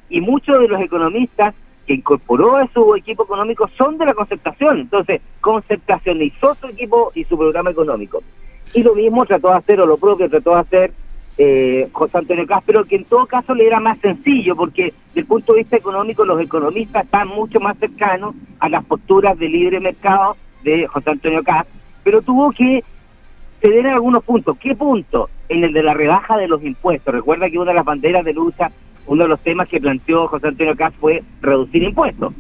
Y 0.10 0.22
muchos 0.22 0.60
de 0.60 0.68
los 0.68 0.82
economistas 0.82 1.56
que 1.88 1.94
incorporó 1.94 2.58
a 2.58 2.68
su 2.74 2.96
equipo 2.96 3.24
económico 3.24 3.70
son 3.78 3.98
de 3.98 4.06
la 4.06 4.14
concertación. 4.14 4.80
Entonces, 4.80 5.22
concertacionizó 5.40 6.56
su 6.56 6.68
equipo 6.68 7.12
y 7.16 7.24
su 7.24 7.38
programa 7.38 7.72
económico. 7.72 8.22
Y 8.74 8.84
lo 8.84 8.96
mismo 8.96 9.26
trató 9.26 9.50
de 9.50 9.58
hacer, 9.58 9.80
o 9.82 9.86
lo 9.86 9.98
propio 9.98 10.30
trató 10.30 10.52
de 10.52 10.60
hacer 10.60 10.94
eh, 11.38 11.90
José 11.92 12.18
Antonio 12.18 12.48
Castro, 12.48 12.86
que 12.86 12.96
en 12.96 13.06
todo 13.06 13.26
caso 13.26 13.54
le 13.54 13.68
era 13.68 13.80
más 13.80 14.00
sencillo, 14.00 14.56
porque 14.56 14.94
desde 15.08 15.22
el 15.22 15.26
punto 15.26 15.54
de 15.54 15.60
vista 15.60 15.78
económico 15.78 16.26
los 16.26 16.42
economistas 16.42 17.06
están 17.06 17.28
mucho 17.28 17.60
más 17.60 17.78
cercanos 17.78 18.36
a 18.60 18.70
las 18.70 18.86
posturas 18.86 19.38
de 19.38 19.50
libre 19.50 19.80
mercado 19.80 20.38
de 20.64 20.88
José 20.88 21.12
Antonio 21.12 21.44
Castro, 21.44 21.74
pero 22.04 22.22
tuvo 22.22 22.52
que 22.52 22.84
se 23.62 23.70
den 23.70 23.88
algunos 23.88 24.24
puntos. 24.24 24.58
¿Qué 24.58 24.76
punto? 24.76 25.30
En 25.50 25.64
el 25.64 25.74
de 25.74 25.84
la 25.84 25.94
rebaja 25.94 26.38
de 26.38 26.48
los 26.48 26.64
impuestos. 26.64 27.14
Recuerda 27.14 27.50
que 27.50 27.58
una 27.58 27.72
de 27.72 27.76
las 27.76 27.86
banderas 27.86 28.24
de 28.24 28.34
lucha, 28.34 28.72
uno 29.08 29.24
de 29.24 29.30
los 29.30 29.40
temas 29.40 29.68
que 29.68 29.80
planteó 29.80 30.28
José 30.28 30.50
Antonio 30.50 30.76
Caz 30.76 30.94
fue 30.96 31.24
reducir 31.42 31.84
impuestos. 31.84 32.34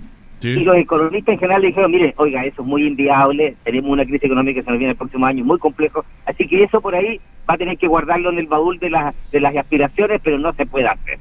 Y 0.49 0.63
los 0.63 0.75
economistas 0.75 1.33
en 1.33 1.39
general 1.39 1.61
le 1.61 1.67
dijeron, 1.67 1.91
mire, 1.91 2.13
oiga, 2.17 2.45
eso 2.45 2.61
es 2.61 2.67
muy 2.67 2.85
inviable, 2.85 3.55
tenemos 3.63 3.91
una 3.91 4.05
crisis 4.05 4.25
económica 4.25 4.59
que 4.59 4.63
se 4.63 4.69
nos 4.69 4.79
viene 4.79 4.91
el 4.91 4.97
próximo 4.97 5.25
año 5.25 5.43
muy 5.43 5.57
complejo, 5.57 6.05
así 6.25 6.47
que 6.47 6.63
eso 6.63 6.81
por 6.81 6.95
ahí 6.95 7.19
va 7.49 7.55
a 7.55 7.57
tener 7.57 7.77
que 7.77 7.87
guardarlo 7.87 8.29
en 8.29 8.39
el 8.39 8.47
baúl 8.47 8.77
de, 8.79 8.89
las 8.89 9.15
de 9.31 9.39
las 9.39 9.55
aspiraciones, 9.55 10.21
pero 10.23 10.37
no 10.37 10.53
se 10.53 10.65
puede 10.65 10.87
hacer. 10.87 11.19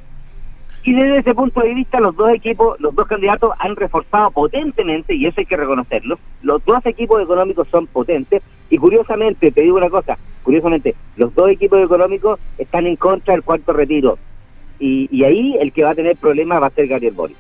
Y 0.87 0.93
desde 0.93 1.19
ese 1.19 1.35
punto 1.35 1.61
de 1.61 1.73
vista, 1.73 1.99
los 1.99 2.15
dos 2.15 2.31
equipos, 2.31 2.79
los 2.79 2.95
dos 2.95 3.07
candidatos 3.07 3.53
han 3.59 3.75
reforzado 3.75 4.31
potentemente, 4.31 5.15
y 5.15 5.27
eso 5.27 5.41
hay 5.41 5.47
que 5.47 5.57
reconocerlo, 5.57 6.19
los 6.43 6.63
dos 6.65 6.85
equipos 6.85 7.23
económicos 7.23 7.67
son 7.69 7.87
potentes, 7.87 8.43
y 8.69 8.77
curiosamente, 8.77 9.51
te 9.51 9.63
digo 9.63 9.79
una 9.79 9.89
cosa, 9.89 10.19
curiosamente, 10.43 10.95
los 11.17 11.35
dos 11.35 11.49
equipos 11.51 11.83
económicos 11.83 12.39
están 12.59 12.87
en 12.87 12.97
contra 12.97 13.33
del 13.33 13.43
cuarto 13.43 13.73
retiro, 13.73 14.19
y, 14.79 15.25
ahí 15.25 15.57
el 15.61 15.73
que 15.73 15.85
va 15.85 15.91
a 15.91 15.95
tener 15.95 16.17
problemas 16.17 16.61
va 16.61 16.67
a 16.67 16.71
ser 16.71 16.87
Gabriel 16.87 17.15
Boris. 17.15 17.37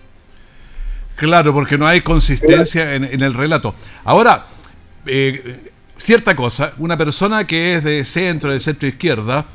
Claro, 1.16 1.52
porque 1.52 1.78
no 1.78 1.86
hay 1.86 2.00
consistencia 2.00 2.94
en, 2.94 3.22
el 3.22 3.34
relato. 3.34 3.74
Ahora, 4.04 4.46
eh, 5.06 5.70
cierta 5.96 6.34
cosa, 6.34 6.74
una 6.78 6.96
persona 6.96 7.46
que 7.46 7.74
es 7.74 7.84
de 7.84 8.04
centro, 8.04 8.52
de 8.52 8.60
centro 8.60 8.88
izquierda, 8.88 9.46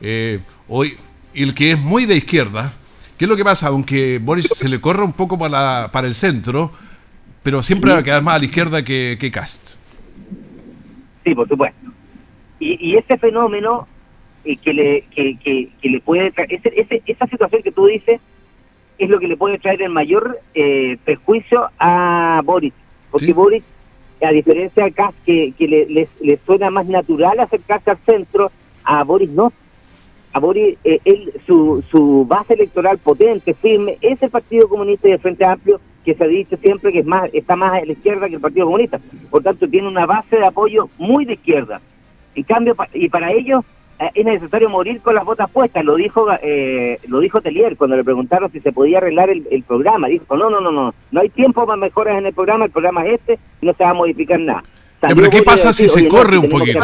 eh, 0.00 0.40
hoy, 0.68 0.96
y 1.32 1.42
el 1.42 1.54
que 1.54 1.72
es 1.72 1.78
muy 1.78 2.04
de 2.04 2.16
izquierda, 2.16 2.72
¿Qué 3.18 3.24
es 3.24 3.28
lo 3.28 3.36
que 3.36 3.44
pasa? 3.44 3.66
Aunque 3.66 4.20
Boris 4.22 4.46
se 4.46 4.68
le 4.68 4.80
corra 4.80 5.02
un 5.02 5.12
poco 5.12 5.36
para, 5.36 5.90
para 5.90 6.06
el 6.06 6.14
centro, 6.14 6.70
pero 7.42 7.64
siempre 7.64 7.90
va 7.90 7.98
a 7.98 8.02
quedar 8.04 8.22
más 8.22 8.36
a 8.36 8.38
la 8.38 8.44
izquierda 8.44 8.84
que, 8.84 9.30
Cast. 9.32 9.74
Sí, 11.24 11.34
por 11.34 11.48
supuesto. 11.48 11.90
Y, 12.60 12.96
ese 12.96 13.18
fenómeno 13.18 13.88
eh, 14.44 14.56
que, 14.56 14.72
le, 14.72 15.04
que, 15.14 15.36
que, 15.36 15.88
le 15.88 16.00
puede 16.00 16.30
traer, 16.30 16.60
esa 17.06 17.26
situación 17.26 17.62
que 17.62 17.72
tú 17.72 17.86
dices, 17.86 18.20
es 18.98 19.08
lo 19.08 19.18
que 19.18 19.28
le 19.28 19.36
puede 19.36 19.58
traer 19.58 19.82
el 19.82 19.90
mayor 19.90 20.40
eh, 20.54 20.98
perjuicio 21.04 21.68
a 21.78 22.42
Boris. 22.44 22.74
Porque 23.10 23.32
Boris, 23.32 23.64
a 24.22 24.30
diferencia 24.30 24.84
de 24.84 24.92
Cast, 24.92 25.16
que, 25.24 25.54
le, 25.58 26.08
le 26.20 26.36
suena 26.44 26.70
más 26.70 26.86
natural 26.86 27.40
acercarse 27.40 27.90
al 27.90 27.98
centro, 28.04 28.50
a 28.84 29.04
Boris 29.04 29.30
no 29.30 29.52
a 30.32 30.40
Boris, 30.40 30.76
eh, 30.84 31.00
él, 31.04 31.32
su, 31.46 31.82
su 31.90 32.24
base 32.26 32.54
electoral 32.54 32.98
potente, 32.98 33.54
firme, 33.54 33.98
es 34.00 34.22
el 34.22 34.30
Partido 34.30 34.68
Comunista 34.68 35.08
y 35.08 35.12
el 35.12 35.18
Frente 35.18 35.44
Amplio, 35.44 35.80
que 36.04 36.14
se 36.14 36.24
ha 36.24 36.26
dicho 36.26 36.56
siempre 36.58 36.92
que 36.92 37.00
es 37.00 37.06
más, 37.06 37.30
está 37.32 37.56
más 37.56 37.72
a 37.72 37.84
la 37.84 37.92
izquierda 37.92 38.28
que 38.28 38.34
el 38.34 38.40
Partido 38.40 38.66
Comunista. 38.66 39.00
Por 39.30 39.42
tanto, 39.42 39.68
tiene 39.68 39.88
una 39.88 40.06
base 40.06 40.36
de 40.36 40.46
apoyo 40.46 40.88
muy 40.98 41.24
de 41.24 41.34
izquierda. 41.34 41.80
En 42.34 42.42
cambio, 42.44 42.76
y 42.92 43.08
para 43.08 43.32
ellos 43.32 43.64
es 43.98 44.24
necesario 44.24 44.68
morir 44.68 45.00
con 45.00 45.14
las 45.14 45.24
botas 45.24 45.50
puestas. 45.50 45.84
Lo 45.84 45.96
dijo 45.96 46.26
eh, 46.42 46.98
lo 47.08 47.20
dijo 47.20 47.40
Telier 47.40 47.76
cuando 47.76 47.96
le 47.96 48.04
preguntaron 48.04 48.50
si 48.52 48.60
se 48.60 48.72
podía 48.72 48.98
arreglar 48.98 49.30
el, 49.30 49.46
el 49.50 49.62
programa. 49.62 50.08
Dijo, 50.08 50.36
no, 50.36 50.50
no, 50.50 50.60
no, 50.60 50.70
no, 50.70 50.94
no 51.10 51.20
hay 51.20 51.28
tiempo 51.30 51.66
para 51.66 51.76
mejoras 51.76 52.18
en 52.18 52.26
el 52.26 52.32
programa, 52.32 52.66
el 52.66 52.70
programa 52.70 53.06
es 53.06 53.14
este, 53.14 53.38
no 53.60 53.72
se 53.74 53.84
va 53.84 53.90
a 53.90 53.94
modificar 53.94 54.38
nada. 54.40 54.62
pero 55.00 55.30
¿qué 55.30 55.42
pasa 55.42 55.72
si 55.72 55.88
se 55.88 56.06
corre 56.06 56.38
un 56.38 56.48
poquito? 56.48 56.80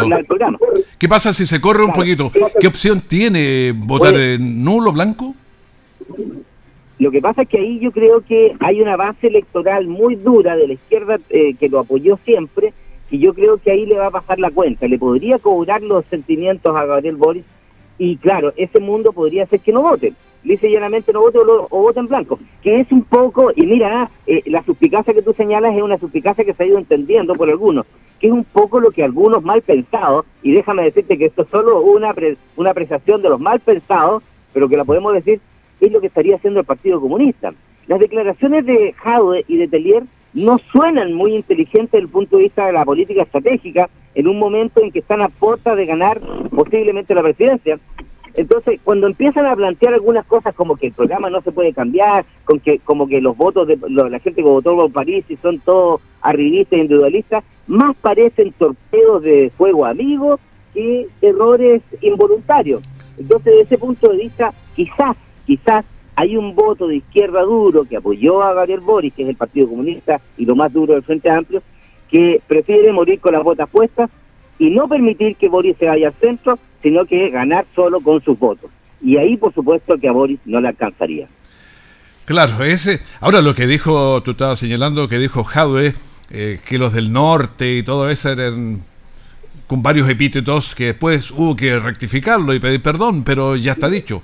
¿Qué 0.99 1.09
pasa 1.09 1.33
si 1.33 1.47
se 1.47 1.61
corre 1.61 1.85
un 1.85 1.93
poquito? 1.93 2.31
¿Qué 2.61 2.67
opción 2.67 3.01
tiene 3.01 3.73
votar 3.77 4.17
en 4.17 4.65
nulo, 4.65 4.93
blanco? 4.93 5.35
Lo 6.99 7.11
que 7.11 7.21
pasa 7.21 7.43
es 7.43 7.49
que 7.49 7.59
ahí 7.59 7.81
yo 7.81 7.91
creo 7.91 8.21
que 8.23 8.55
hay 8.61 8.81
una 8.81 8.97
base 8.97 9.27
electoral 9.27 9.87
muy 9.87 10.15
dura 10.15 10.57
de 10.57 10.69
la 10.69 10.75
izquierda 10.75 11.19
eh, 11.29 11.55
que 11.55 11.69
lo 11.69 11.81
apoyó 11.81 12.19
siempre 12.25 12.73
y 13.11 13.19
yo 13.19 13.35
creo 13.35 13.59
que 13.59 13.71
ahí 13.71 13.87
le 13.87 13.97
va 13.97 14.07
a 14.07 14.11
pasar 14.11 14.39
la 14.39 14.51
cuenta. 14.51 14.89
Le 14.89 14.99
podría 14.99 15.39
cobrar 15.39 15.83
los 15.83 16.05
sentimientos 16.07 16.75
a 16.75 16.87
Gabriel 16.87 17.17
Boris 17.17 17.45
y 17.99 18.17
claro, 18.17 18.53
ese 18.57 18.81
mundo 18.81 19.13
podría 19.13 19.47
ser 19.47 19.61
que 19.61 19.73
no 19.73 19.83
voten. 19.83 20.17
Dice 20.43 20.71
llanamente 20.71 21.13
no 21.13 21.21
vote 21.21 21.39
o, 21.39 21.69
vote 21.69 22.01
en 22.01 22.09
blanco. 22.09 22.39
Que 22.63 22.81
es 22.81 22.91
un 22.91 23.05
poco, 23.05 23.53
y 23.55 23.67
mira, 23.67 24.11
eh, 24.27 24.43
la 24.47 24.63
suspicacia 24.65 25.15
que 25.15 25.23
tú 25.23 25.33
señalas 25.33 25.75
es 25.75 25.83
una 25.83 25.99
suspicacia 25.99 26.45
que 26.45 26.55
se 26.55 26.63
ha 26.63 26.67
ido 26.67 26.79
entendiendo 26.79 27.35
por 27.35 27.49
algunos, 27.49 27.87
que 28.21 28.27
es 28.27 28.33
un 28.33 28.45
poco 28.45 28.81
lo 28.81 28.91
que 28.91 29.05
algunos 29.05 29.43
mal 29.43 29.63
pensados, 29.63 30.27
y 30.43 30.53
déjame 30.53 30.83
decirte 30.83 31.17
que 31.17 31.27
esto 31.27 31.43
es 31.43 31.49
solo 31.49 31.81
una, 31.81 32.15
una 32.57 32.71
apreciación 32.71 33.23
de 33.23 33.29
los 33.29 33.41
mal 33.41 33.61
pensados, 33.61 34.23
pero 34.53 34.69
que 34.69 34.77
la 34.77 34.85
podemos 34.85 35.15
decir, 35.15 35.41
es 35.81 35.93
lo 35.93 36.01
que 36.01 36.09
estaría 36.09 36.37
haciendo 36.37 36.61
el 36.61 36.67
Partido 36.67 37.01
Comunista. 37.01 37.53
Las 37.87 38.01
declaraciones 38.01 38.67
de 38.67 38.93
Jaude 38.95 39.45
y 39.47 39.57
de 39.57 39.69
Tellier 39.69 40.05
no 40.35 40.59
suenan 40.73 41.13
muy 41.13 41.35
inteligentes 41.35 41.93
desde 41.93 42.05
el 42.05 42.11
punto 42.11 42.37
de 42.37 42.45
vista 42.45 42.67
de 42.67 42.73
la 42.73 42.85
política 42.85 43.23
estratégica 43.23 43.89
en 44.15 44.29
un 44.29 44.39
momento 44.39 44.81
en 44.83 44.91
que 44.91 44.99
están 44.99 45.23
a 45.23 45.29
puerta 45.29 45.75
de 45.77 45.87
ganar 45.87 46.21
posiblemente 46.51 47.15
la 47.15 47.23
presidencia. 47.23 47.79
Entonces, 48.35 48.81
cuando 48.83 49.07
empiezan 49.07 49.47
a 49.47 49.55
plantear 49.55 49.95
algunas 49.95 50.27
cosas 50.27 50.53
como 50.57 50.75
que 50.75 50.89
el 50.89 50.93
programa 50.93 51.31
no 51.31 51.41
se 51.41 51.53
puede 51.53 51.73
cambiar, 51.73 52.25
con 52.45 52.59
que 52.59 52.81
como 52.81 53.07
que 53.07 53.21
los 53.21 53.37
votos 53.37 53.69
de 53.69 53.79
la 53.89 54.19
gente 54.19 54.43
que 54.43 54.49
votó 54.49 54.75
por 54.75 54.93
París 54.93 55.25
y 55.29 55.37
son 55.37 55.61
todos 55.61 56.01
arribistas 56.21 56.79
e 56.79 56.83
individualistas, 56.83 57.45
más 57.69 57.95
parecen 57.97 58.53
torpedos 58.59 59.23
de 59.23 59.53
fuego 59.57 59.87
amigo 59.87 60.41
que 60.73 61.07
errores 61.23 61.83
involuntarios. 62.01 62.83
Entonces, 63.17 63.45
desde 63.45 63.63
ese 63.63 63.79
punto 63.79 64.09
de 64.09 64.17
vista, 64.17 64.53
quizás, 64.75 65.17
quizás 65.47 65.85
hay 66.17 66.37
un 66.37 66.55
voto 66.55 66.87
de 66.87 66.97
izquierda 66.97 67.43
duro 67.43 67.85
que 67.85 67.97
apoyó 67.97 68.43
a 68.43 68.55
Gabriel 68.55 68.81
Boris, 68.81 69.13
que 69.15 69.23
es 69.23 69.29
el 69.29 69.37
Partido 69.37 69.69
Comunista 69.69 70.21
y 70.37 70.45
lo 70.45 70.55
más 70.55 70.73
duro 70.73 70.95
del 70.95 71.03
Frente 71.03 71.31
Amplio, 71.31 71.63
que 72.11 72.41
prefiere 72.47 72.93
morir 72.93 73.21
con 73.21 73.33
las 73.33 73.43
botas 73.43 73.69
puestas 73.69 74.11
y 74.59 74.71
no 74.71 74.89
permitir 74.89 75.37
que 75.37 75.49
Boris 75.49 75.77
se 75.79 75.87
vaya 75.87 76.09
al 76.09 76.15
centro, 76.15 76.59
sino 76.83 77.05
que 77.07 77.31
ganar 77.31 77.67
solo 77.75 78.01
con 78.01 78.23
sus 78.23 78.39
votos. 78.39 78.71
Y 79.03 79.17
ahí, 79.17 79.37
por 79.37 79.53
supuesto, 79.53 79.99
que 79.99 80.09
a 80.09 80.13
Boris 80.13 80.39
no 80.45 80.61
le 80.61 80.69
alcanzaría. 80.69 81.29
Claro, 82.25 82.65
ese. 82.65 83.01
Ahora 83.21 83.43
lo 83.43 83.55
que 83.55 83.67
dijo, 83.67 84.23
tú 84.23 84.31
estabas 84.31 84.59
señalando 84.59 85.09
que 85.09 85.19
dijo 85.19 85.45
Jadwe, 85.45 85.95
eh, 86.31 86.61
que 86.65 86.79
los 86.79 86.93
del 86.95 87.13
norte 87.13 87.77
y 87.77 87.83
todo 87.83 88.09
eso 88.09 88.31
eran 88.31 88.81
con 89.67 89.83
varios 89.83 90.09
epítetos 90.09 90.75
que 90.75 90.87
después 90.87 91.31
hubo 91.31 91.57
que 91.57 91.79
rectificarlo 91.79 92.55
y 92.55 92.61
pedir 92.61 92.83
perdón, 92.83 93.25
pero 93.25 93.57
ya 93.57 93.73
está 93.73 93.91
dicho. 93.91 94.23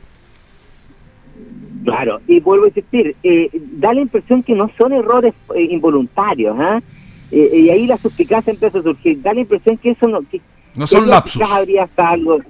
Claro, 1.84 2.20
y 2.26 2.40
vuelvo 2.40 2.64
a 2.64 2.68
insistir, 2.68 3.16
eh, 3.22 3.48
da 3.52 3.94
la 3.94 4.02
impresión 4.02 4.42
que 4.42 4.54
no 4.54 4.70
son 4.76 4.92
errores 4.92 5.34
eh, 5.54 5.62
involuntarios, 5.62 6.56
¿ah? 6.58 6.82
eh, 7.30 7.50
y 7.54 7.70
ahí 7.70 7.86
la 7.86 7.96
suspicacia 7.96 8.52
empieza 8.52 8.78
a 8.78 8.82
surgir. 8.82 9.22
Da 9.22 9.32
la 9.32 9.40
impresión 9.40 9.78
que 9.78 9.90
eso 9.90 10.08
no... 10.08 10.20
Que, 10.22 10.40
no 10.74 10.86
son 10.86 11.08
lapsus. 11.08 11.42
Habría 11.42 11.84
hasta 11.84 12.10
algo. 12.10 12.40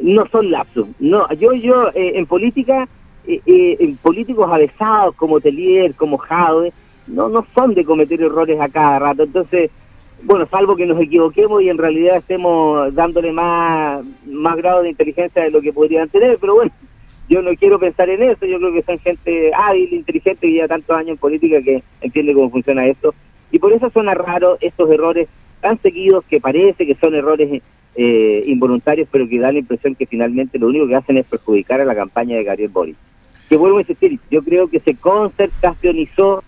No 0.00 0.26
son 0.30 0.50
lapsus. 0.50 0.86
No, 0.98 1.30
yo, 1.32 1.52
yo 1.54 1.88
eh, 1.94 2.12
en 2.14 2.26
política, 2.26 2.88
eh, 3.26 3.40
en 3.46 3.96
políticos 3.96 4.48
avesados 4.50 5.14
como 5.16 5.40
Telier, 5.40 5.94
como 5.94 6.18
Jade, 6.18 6.72
no, 7.06 7.28
no 7.28 7.46
son 7.54 7.74
de 7.74 7.84
cometer 7.84 8.20
errores 8.20 8.60
a 8.60 8.68
cada 8.68 8.98
rato. 8.98 9.24
Entonces, 9.24 9.70
bueno, 10.22 10.46
salvo 10.50 10.76
que 10.76 10.86
nos 10.86 11.00
equivoquemos 11.00 11.62
y 11.62 11.68
en 11.68 11.78
realidad 11.78 12.18
estemos 12.18 12.94
dándole 12.94 13.32
más, 13.32 14.04
más 14.26 14.56
grado 14.56 14.82
de 14.82 14.90
inteligencia 14.90 15.42
de 15.42 15.50
lo 15.50 15.60
que 15.60 15.72
podrían 15.72 16.08
tener, 16.08 16.38
pero 16.38 16.54
bueno, 16.54 16.72
yo 17.28 17.42
no 17.42 17.54
quiero 17.54 17.78
pensar 17.78 18.08
en 18.08 18.22
eso, 18.22 18.46
yo 18.46 18.58
creo 18.58 18.72
que 18.72 18.82
son 18.82 18.98
gente 18.98 19.52
hábil, 19.54 19.92
inteligente 19.92 20.46
y 20.46 20.56
ya 20.56 20.68
tantos 20.68 20.96
años 20.96 21.10
en 21.10 21.16
política 21.18 21.60
que 21.62 21.82
entiende 22.00 22.34
cómo 22.34 22.50
funciona 22.50 22.86
esto. 22.86 23.14
Y 23.50 23.58
por 23.58 23.72
eso 23.72 23.90
suena 23.90 24.14
raro 24.14 24.56
estos 24.60 24.90
errores 24.90 25.28
tan 25.60 25.80
seguidos 25.80 26.24
que 26.24 26.40
parece 26.40 26.86
que 26.86 26.94
son 26.94 27.14
errores 27.14 27.62
eh, 27.96 28.42
involuntarios, 28.46 29.08
pero 29.10 29.28
que 29.28 29.38
da 29.38 29.52
la 29.52 29.58
impresión 29.58 29.94
que 29.94 30.06
finalmente 30.06 30.58
lo 30.58 30.68
único 30.68 30.86
que 30.86 30.96
hacen 30.96 31.16
es 31.18 31.26
perjudicar 31.26 31.80
a 31.80 31.84
la 31.84 31.94
campaña 31.94 32.36
de 32.36 32.44
Gabriel 32.44 32.70
Boris. 32.70 32.96
Que 33.48 33.56
vuelvo 33.56 33.78
a 33.78 33.80
insistir, 33.80 34.18
yo 34.30 34.42
creo 34.42 34.68
que 34.68 34.80
se 34.80 34.94
concertacionizó, 34.94 36.44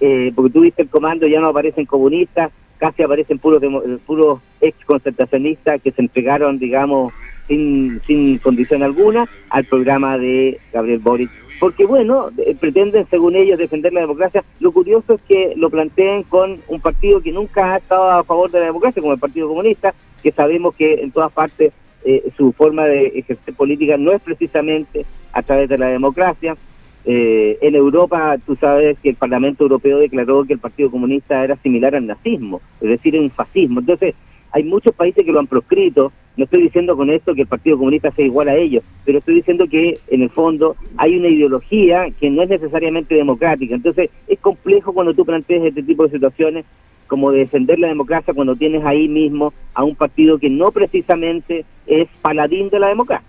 eh, 0.00 0.32
porque 0.34 0.52
tú 0.52 0.60
viste 0.60 0.82
el 0.82 0.88
comando, 0.88 1.26
ya 1.26 1.40
no 1.40 1.48
aparecen 1.48 1.86
comunistas, 1.86 2.52
casi 2.78 3.02
aparecen 3.02 3.38
puros, 3.38 3.62
puros 4.06 4.40
ex 4.60 4.76
concertacionistas 4.84 5.80
que 5.82 5.92
se 5.92 6.02
entregaron, 6.02 6.58
digamos, 6.58 7.12
sin, 7.48 8.00
sin 8.06 8.38
condición 8.38 8.82
alguna 8.82 9.28
al 9.50 9.64
programa 9.64 10.18
de 10.18 10.58
Gabriel 10.72 10.98
Boric. 10.98 11.30
Porque, 11.60 11.86
bueno, 11.86 12.26
eh, 12.38 12.56
pretenden, 12.58 13.06
según 13.08 13.36
ellos, 13.36 13.56
defender 13.56 13.92
la 13.92 14.00
democracia. 14.00 14.42
Lo 14.58 14.72
curioso 14.72 15.14
es 15.14 15.22
que 15.22 15.52
lo 15.56 15.70
planteen 15.70 16.24
con 16.24 16.58
un 16.66 16.80
partido 16.80 17.20
que 17.20 17.30
nunca 17.30 17.74
ha 17.74 17.76
estado 17.76 18.10
a 18.10 18.24
favor 18.24 18.50
de 18.50 18.58
la 18.58 18.66
democracia, 18.66 19.00
como 19.00 19.14
el 19.14 19.20
Partido 19.20 19.46
Comunista, 19.46 19.94
que 20.22 20.32
sabemos 20.32 20.74
que 20.74 20.94
en 20.94 21.12
todas 21.12 21.30
partes 21.30 21.72
eh, 22.04 22.32
su 22.36 22.52
forma 22.52 22.86
de 22.86 23.06
ejercer 23.14 23.54
política 23.54 23.96
no 23.96 24.10
es 24.10 24.20
precisamente 24.20 25.06
a 25.32 25.42
través 25.42 25.68
de 25.68 25.78
la 25.78 25.86
democracia. 25.86 26.56
Eh, 27.04 27.58
en 27.60 27.74
Europa, 27.74 28.36
tú 28.44 28.56
sabes 28.56 28.98
que 29.00 29.10
el 29.10 29.16
Parlamento 29.16 29.64
Europeo 29.64 29.98
declaró 29.98 30.44
que 30.44 30.54
el 30.54 30.58
Partido 30.58 30.90
Comunista 30.90 31.44
era 31.44 31.56
similar 31.56 31.94
al 31.94 32.06
nazismo, 32.06 32.60
es 32.80 32.88
decir, 32.88 33.18
un 33.18 33.30
fascismo. 33.30 33.80
Entonces, 33.80 34.14
hay 34.50 34.64
muchos 34.64 34.94
países 34.94 35.24
que 35.24 35.32
lo 35.32 35.40
han 35.40 35.46
proscrito. 35.46 36.12
No 36.36 36.44
estoy 36.44 36.62
diciendo 36.62 36.96
con 36.96 37.10
esto 37.10 37.34
que 37.34 37.42
el 37.42 37.46
Partido 37.46 37.76
Comunista 37.76 38.10
sea 38.10 38.24
igual 38.24 38.48
a 38.48 38.56
ellos, 38.56 38.82
pero 39.04 39.18
estoy 39.18 39.34
diciendo 39.34 39.66
que 39.68 39.98
en 40.08 40.22
el 40.22 40.30
fondo 40.30 40.76
hay 40.96 41.16
una 41.16 41.28
ideología 41.28 42.10
que 42.18 42.30
no 42.30 42.42
es 42.42 42.48
necesariamente 42.48 43.14
democrática. 43.14 43.74
Entonces 43.74 44.10
es 44.26 44.38
complejo 44.38 44.92
cuando 44.94 45.12
tú 45.12 45.26
planteas 45.26 45.64
este 45.64 45.82
tipo 45.82 46.04
de 46.04 46.10
situaciones 46.10 46.64
como 47.06 47.30
defender 47.30 47.78
la 47.78 47.88
democracia 47.88 48.32
cuando 48.32 48.56
tienes 48.56 48.82
ahí 48.86 49.06
mismo 49.06 49.52
a 49.74 49.84
un 49.84 49.94
partido 49.94 50.38
que 50.38 50.48
no 50.48 50.72
precisamente 50.72 51.66
es 51.86 52.08
paladín 52.22 52.70
de 52.70 52.78
la 52.78 52.88
democracia. 52.88 53.28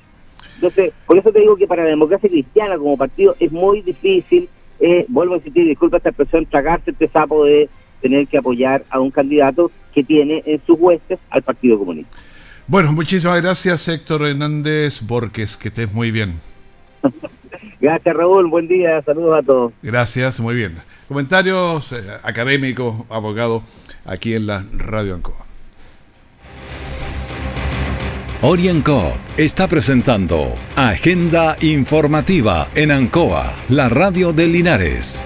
Entonces, 0.55 0.93
por 1.05 1.17
eso 1.17 1.33
te 1.33 1.41
digo 1.41 1.57
que 1.57 1.67
para 1.67 1.83
la 1.83 1.89
democracia 1.89 2.29
cristiana 2.29 2.77
como 2.77 2.95
partido 2.95 3.35
es 3.41 3.51
muy 3.51 3.81
difícil, 3.81 4.47
eh, 4.79 5.05
vuelvo 5.09 5.33
a 5.33 5.37
insistir, 5.37 5.67
disculpa 5.67 5.97
esta 5.97 6.09
expresión, 6.09 6.45
tragarse 6.45 6.91
este 6.91 7.09
sapo 7.09 7.43
de 7.43 7.67
tener 8.01 8.27
que 8.27 8.37
apoyar 8.37 8.85
a 8.89 9.01
un 9.01 9.11
candidato 9.11 9.71
que 9.93 10.03
tiene 10.03 10.43
en 10.45 10.61
sus 10.65 10.79
huestes 10.79 11.19
al 11.29 11.41
Partido 11.41 11.77
Comunista. 11.77 12.17
Bueno, 12.67 12.93
muchísimas 12.93 13.41
gracias 13.41 13.87
Héctor 13.87 14.25
Hernández 14.25 15.01
Borges, 15.01 15.57
que 15.57 15.67
estés 15.67 15.91
muy 15.91 16.11
bien. 16.11 16.35
gracias 17.81 18.15
Raúl, 18.15 18.47
buen 18.47 18.67
día, 18.67 19.01
saludos 19.01 19.39
a 19.39 19.43
todos. 19.43 19.73
Gracias, 19.81 20.39
muy 20.39 20.55
bien. 20.55 20.77
Comentarios 21.07 21.91
eh, 21.91 22.01
académicos, 22.23 22.95
abogado, 23.09 23.63
aquí 24.05 24.33
en 24.33 24.47
la 24.47 24.65
Radio 24.71 25.15
Ancoa. 25.15 25.45
Orienco 28.41 29.13
está 29.37 29.67
presentando 29.67 30.53
Agenda 30.75 31.55
Informativa 31.61 32.67
en 32.75 32.91
Ancoa, 32.91 33.53
la 33.69 33.89
radio 33.89 34.33
de 34.33 34.47
Linares. 34.47 35.25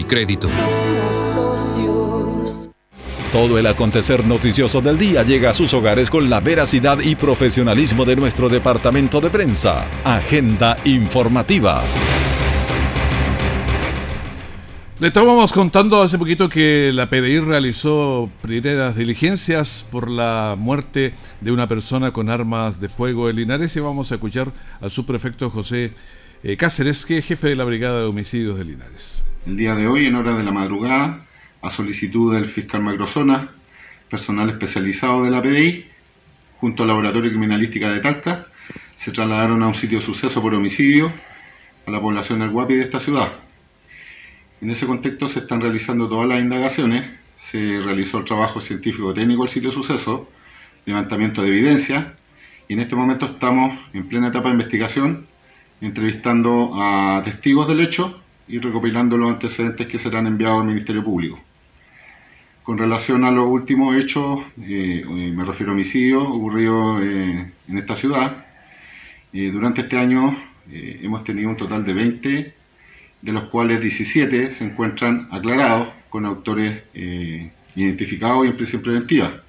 y 0.00 0.04
crédito. 0.04 0.48
Todo 3.32 3.58
el 3.58 3.66
acontecer 3.66 4.24
noticioso 4.24 4.80
del 4.80 4.98
día 4.98 5.22
llega 5.22 5.50
a 5.50 5.54
sus 5.54 5.72
hogares 5.74 6.10
con 6.10 6.28
la 6.28 6.40
veracidad 6.40 6.98
y 7.00 7.14
profesionalismo 7.14 8.04
de 8.04 8.16
nuestro 8.16 8.48
departamento 8.48 9.20
de 9.20 9.30
prensa. 9.30 9.86
Agenda 10.02 10.76
informativa. 10.84 11.82
Le 14.98 15.06
estábamos 15.06 15.52
contando 15.52 16.02
hace 16.02 16.18
poquito 16.18 16.48
que 16.48 16.90
la 16.92 17.08
PDI 17.08 17.40
realizó 17.40 18.30
primeras 18.42 18.96
diligencias 18.96 19.86
por 19.90 20.10
la 20.10 20.56
muerte 20.58 21.14
de 21.40 21.52
una 21.52 21.68
persona 21.68 22.12
con 22.12 22.28
armas 22.28 22.80
de 22.80 22.88
fuego 22.88 23.30
en 23.30 23.36
Linares 23.36 23.76
y 23.76 23.80
vamos 23.80 24.10
a 24.10 24.16
escuchar 24.16 24.52
al 24.80 24.90
subprefecto 24.90 25.50
José 25.50 25.92
eh, 26.42 26.56
Cáceres, 26.56 27.06
que 27.06 27.18
es 27.18 27.24
jefe 27.24 27.48
de 27.48 27.56
la 27.56 27.64
Brigada 27.64 28.00
de 28.00 28.06
Homicidios 28.06 28.58
de 28.58 28.64
Linares. 28.64 29.22
El 29.46 29.56
día 29.56 29.74
de 29.74 29.86
hoy, 29.86 30.04
en 30.04 30.16
hora 30.16 30.36
de 30.36 30.44
la 30.44 30.52
madrugada, 30.52 31.24
a 31.62 31.70
solicitud 31.70 32.34
del 32.34 32.44
fiscal 32.44 32.82
Macrozona, 32.82 33.48
personal 34.10 34.50
especializado 34.50 35.24
de 35.24 35.30
la 35.30 35.40
PDI, 35.40 35.86
junto 36.58 36.82
al 36.82 36.90
Laboratorio 36.90 37.30
Criminalística 37.30 37.90
de 37.90 38.00
Talca, 38.00 38.48
se 38.96 39.12
trasladaron 39.12 39.62
a 39.62 39.68
un 39.68 39.74
sitio 39.74 39.98
de 39.98 40.04
suceso 40.04 40.42
por 40.42 40.52
homicidio 40.52 41.10
a 41.86 41.90
la 41.90 41.98
población 42.02 42.40
del 42.40 42.50
Guapi 42.50 42.74
de 42.74 42.82
esta 42.82 43.00
ciudad. 43.00 43.32
En 44.60 44.68
ese 44.68 44.86
contexto 44.86 45.26
se 45.26 45.38
están 45.38 45.62
realizando 45.62 46.06
todas 46.06 46.28
las 46.28 46.40
indagaciones, 46.40 47.06
se 47.38 47.80
realizó 47.80 48.18
el 48.18 48.26
trabajo 48.26 48.60
científico 48.60 49.14
técnico 49.14 49.44
del 49.44 49.50
sitio 49.50 49.70
de 49.70 49.74
suceso, 49.74 50.28
levantamiento 50.84 51.40
de 51.40 51.48
evidencia, 51.48 52.14
y 52.68 52.74
en 52.74 52.80
este 52.80 52.94
momento 52.94 53.24
estamos 53.24 53.78
en 53.94 54.06
plena 54.06 54.28
etapa 54.28 54.48
de 54.48 54.56
investigación, 54.56 55.26
entrevistando 55.80 56.72
a 56.74 57.22
testigos 57.24 57.66
del 57.68 57.80
hecho 57.80 58.19
y 58.50 58.58
recopilando 58.58 59.16
los 59.16 59.30
antecedentes 59.30 59.86
que 59.86 59.98
serán 59.98 60.26
enviados 60.26 60.60
al 60.60 60.66
Ministerio 60.66 61.04
Público. 61.04 61.40
Con 62.64 62.78
relación 62.78 63.24
a 63.24 63.30
los 63.30 63.46
últimos 63.46 63.96
hechos, 63.96 64.40
eh, 64.60 65.04
eh, 65.04 65.32
me 65.34 65.44
refiero 65.44 65.72
a 65.72 65.74
homicidio 65.74 66.22
ocurrido 66.22 67.00
eh, 67.02 67.52
en 67.68 67.78
esta 67.78 67.94
ciudad. 67.94 68.44
durante 69.32 69.82
este 69.82 69.96
año 69.96 70.36
hemos 70.72 71.22
tenido 71.24 71.48
un 71.50 71.56
total 71.56 71.84
de 71.84 71.94
20, 71.94 72.54
de 73.22 73.32
los 73.32 73.44
cuales 73.44 73.80
17 73.80 74.50
se 74.50 74.64
encuentran 74.64 75.28
aclarados 75.30 75.88
con 76.08 76.26
autores 76.26 76.82
identificados 77.76 78.46
y 78.46 78.50
en 78.50 78.56
prisión 78.56 78.82
preventiva. 78.82 79.42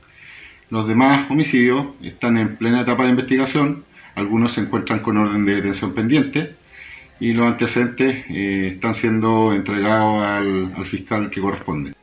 Los 0.69 0.87
demás 0.87 1.29
homicidios 1.31 1.87
están 2.03 2.37
en 2.37 2.57
plena 2.57 2.81
etapa 2.81 3.05
de 3.05 3.11
investigación, 3.11 3.83
algunos 4.13 4.51
se 4.53 4.61
encuentran 4.61 4.99
con 4.99 5.17
orden 5.17 5.45
de 5.45 5.55
detención 5.55 5.93
pendiente 5.93 6.60
y 7.21 7.33
los 7.33 7.45
antecedentes 7.45 8.25
eh, 8.29 8.71
están 8.73 8.95
siendo 8.95 9.53
entregados 9.53 10.23
al, 10.23 10.85
fiscal 10.87 11.29
que 11.29 11.39
corresponde. 11.39 11.93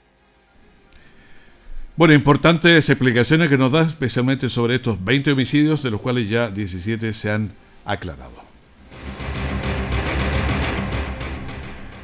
Bueno, 1.97 2.15
importantes 2.15 2.89
explicaciones 2.89 3.49
que 3.49 3.59
nos 3.59 3.73
da 3.73 3.83
especialmente 3.83 4.49
sobre 4.49 4.77
estos 4.77 5.05
20 5.05 5.33
homicidios, 5.33 5.83
de 5.83 5.91
los 5.91 6.01
cuales 6.01 6.29
ya 6.29 6.49
17 6.51 7.13
se 7.13 7.33
han 7.33 7.51
aclarado. 7.85 8.47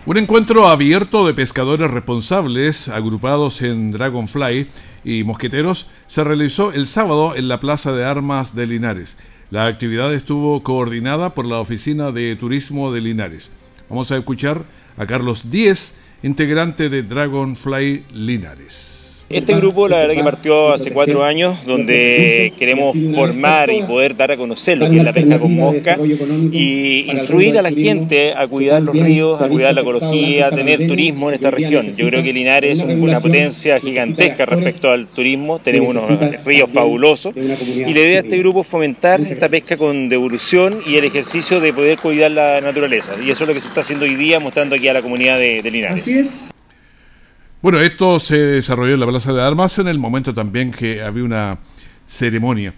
Un 0.07 0.19
encuentro 0.19 0.67
abierto 0.67 1.25
de 1.25 1.35
pescadores 1.35 1.89
responsables, 1.93 2.89
agrupados 2.89 3.63
en 3.63 3.93
Dragonfly 3.93 4.67
y 5.05 5.23
Mosqueteros, 5.23 5.89
se 6.09 6.25
realizó 6.25 6.73
el 6.73 6.89
sábado 6.89 7.37
en 7.37 7.47
la 7.47 7.61
Plaza 7.61 7.93
de 7.93 8.05
Armas 8.05 8.57
de 8.57 8.67
Linares. 8.67 9.17
La 9.51 9.67
actividad 9.67 10.13
estuvo 10.15 10.63
coordinada 10.63 11.35
por 11.35 11.47
la 11.47 11.59
Oficina 11.59 12.13
de 12.13 12.35
Turismo 12.37 12.93
de 12.93 13.01
Linares. 13.01 13.51
Vamos 13.89 14.11
a 14.11 14.17
escuchar 14.17 14.65
a 14.97 15.07
Carlos 15.07 15.51
Díez, 15.51 15.95
integrante 16.23 16.89
de 16.89 17.03
Dragonfly 17.03 18.07
Linares. 18.13 19.04
Este 19.35 19.55
grupo, 19.57 19.89
la 19.89 19.99
verdad 19.99 20.15
que 20.15 20.23
partió 20.23 20.73
hace 20.73 20.93
cuatro 20.93 21.25
años, 21.25 21.67
donde 21.67 22.53
queremos 22.59 22.97
formar 23.15 23.71
y 23.71 23.83
poder 23.83 24.17
dar 24.17 24.31
a 24.31 24.37
conocer 24.37 24.79
lo 24.79 24.89
que 24.89 24.99
es 24.99 25.05
la 25.05 25.13
pesca 25.13 25.39
con 25.39 25.55
mosca 25.55 25.99
y 26.53 27.11
instruir 27.11 27.59
a 27.59 27.63
la 27.63 27.73
gente 27.73 28.33
a 28.33 28.47
cuidar 28.47 28.83
los 28.83 28.95
ríos, 28.95 29.41
a 29.41 29.49
cuidar 29.49 29.75
la 29.75 29.81
ecología, 29.81 30.47
a 30.47 30.51
tener 30.51 30.87
turismo 30.87 31.29
en 31.29 31.35
esta 31.35 31.51
región. 31.51 31.95
Yo 31.97 32.07
creo 32.09 32.23
que 32.23 32.33
Linares 32.33 32.79
es 32.79 32.85
una 32.85 33.21
potencia 33.21 33.81
gigantesca 33.81 34.47
respecto 34.47 34.91
al 34.91 35.09
turismo, 35.09 35.59
tenemos 35.59 35.91
unos 35.91 36.45
ríos 36.45 36.71
fabulosos 36.71 37.35
y 37.37 37.93
la 37.93 38.01
idea 38.01 38.23
de 38.23 38.29
este 38.29 38.39
grupo 38.39 38.61
es 38.61 38.67
fomentar 38.67 39.21
esta 39.21 39.49
pesca 39.49 39.77
con 39.77 40.09
devolución 40.09 40.79
y 40.87 40.97
el 40.97 41.05
ejercicio 41.05 41.61
de 41.61 41.73
poder 41.73 41.99
cuidar 41.99 42.31
la 42.31 42.61
naturaleza. 42.61 43.13
Y 43.25 43.31
eso 43.31 43.45
es 43.45 43.49
lo 43.49 43.55
que 43.55 43.61
se 43.61 43.69
está 43.69 43.81
haciendo 43.81 44.05
hoy 44.05 44.15
día, 44.15 44.39
mostrando 44.39 44.77
aquí 44.77 44.89
a 44.89 44.93
la 44.93 45.03
comunidad 45.03 45.39
de, 45.39 45.61
de 45.63 45.71
Linares. 45.71 46.54
Bueno, 47.65 47.81
esto 47.81 48.21
se 48.21 48.37
desarrolló 48.37 48.93
en 48.93 49.01
la 49.01 49.07
Plaza 49.07 49.33
de 49.33 49.41
Armas 49.41 49.79
en 49.79 49.89
el 49.89 49.99
momento 49.99 50.35
también 50.35 50.71
que 50.71 51.03
había 51.03 51.25
una 51.25 51.57
ceremonia. 52.05 52.75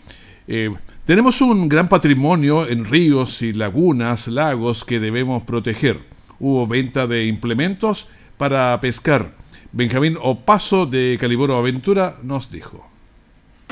Eh, 0.46 0.72
tenemos 1.05 1.40
un 1.40 1.68
gran 1.68 1.88
patrimonio 1.88 2.68
en 2.68 2.85
ríos 2.85 3.42
y 3.42 3.53
lagunas, 3.53 4.29
lagos 4.29 4.85
que 4.85 5.01
debemos 5.01 5.42
proteger. 5.42 5.99
Hubo 6.38 6.68
venta 6.68 7.09
de 7.09 7.27
implementos 7.27 8.07
para 8.38 8.81
pescar. 8.81 9.33
Benjamín 9.72 10.16
Opaso 10.22 10.87
de 10.87 11.18
Caliboro 11.20 11.57
Aventura 11.57 12.14
nos 12.22 12.49
dijo. 12.53 12.88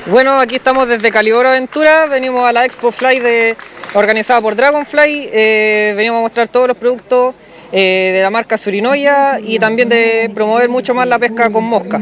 Bueno, 0.07 0.37
aquí 0.37 0.55
estamos 0.55 0.85
desde 0.85 1.11
Caliboro 1.11 1.47
Aventura, 1.47 2.07
venimos 2.07 2.41
a 2.41 2.51
la 2.51 2.65
Expo 2.65 2.91
Fly 2.91 3.19
de, 3.19 3.55
organizada 3.93 4.41
por 4.41 4.53
Dragonfly, 4.53 5.29
eh, 5.31 5.93
venimos 5.95 6.17
a 6.17 6.21
mostrar 6.23 6.49
todos 6.49 6.67
los 6.67 6.75
productos 6.75 7.35
eh, 7.71 8.11
de 8.13 8.21
la 8.21 8.29
marca 8.29 8.57
Surinoya 8.57 9.39
y 9.39 9.59
también 9.59 9.89
de 9.89 10.31
promover 10.33 10.69
mucho 10.69 10.93
más 10.93 11.07
la 11.07 11.19
pesca 11.19 11.49
con 11.49 11.63
mosca. 11.63 12.01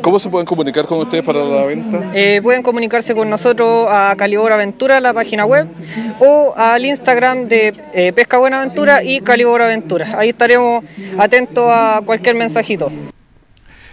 ¿Cómo 0.00 0.18
se 0.18 0.28
pueden 0.30 0.46
comunicar 0.46 0.86
con 0.86 0.98
ustedes 1.00 1.24
para 1.24 1.44
la 1.44 1.64
venta? 1.64 2.10
Eh, 2.14 2.40
pueden 2.42 2.62
comunicarse 2.62 3.14
con 3.14 3.28
nosotros 3.28 3.88
a 3.90 4.14
Calibor 4.16 4.52
Aventura, 4.52 5.00
la 5.00 5.12
página 5.12 5.44
web, 5.44 5.68
o 6.20 6.54
al 6.56 6.84
Instagram 6.84 7.48
de 7.48 7.74
eh, 7.92 8.12
Pesca 8.12 8.38
Buenaventura 8.38 9.02
y 9.02 9.20
Calibor 9.20 9.62
Aventura. 9.62 10.18
Ahí 10.18 10.30
estaremos 10.30 10.84
atentos 11.18 11.66
a 11.68 12.00
cualquier 12.04 12.34
mensajito. 12.34 12.90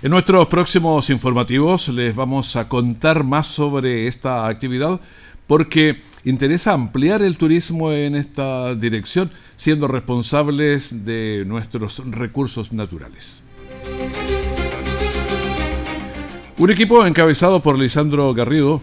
En 0.02 0.12
nuestros 0.12 0.48
próximos 0.48 1.10
informativos 1.10 1.89
les 1.89 2.15
vamos 2.15 2.56
a 2.56 2.69
contar 2.69 3.24
más 3.26 3.48
sobre 3.48 4.08
esta 4.08 4.48
actividad 4.48 5.02
porque 5.45 6.00
interesa 6.24 6.74
ampliar 6.74 7.24
el 7.24 7.36
turismo 7.36 7.91
en 7.91 8.15
esta 8.15 8.76
dirección, 8.76 9.32
siendo 9.60 9.89
responsables 9.89 11.04
de 11.04 11.43
nuestros 11.45 12.02
recursos 12.10 12.72
naturales. 12.72 13.43
Un 16.58 16.72
equipo 16.72 17.06
encabezado 17.06 17.62
por 17.62 17.78
Lisandro 17.78 18.34
Garrido. 18.34 18.82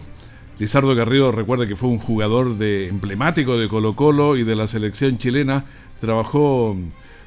Lizardo 0.59 0.93
Garrido 0.93 1.31
recuerda 1.31 1.67
que 1.67 1.75
fue 1.75 1.89
un 1.89 1.97
jugador 1.97 2.59
de, 2.59 2.89
emblemático 2.89 3.57
de 3.57 3.67
Colo 3.67 3.95
Colo 3.95 4.37
y 4.37 4.43
de 4.43 4.55
la 4.55 4.67
selección 4.67 5.17
chilena. 5.17 5.65
Trabajó 5.99 6.77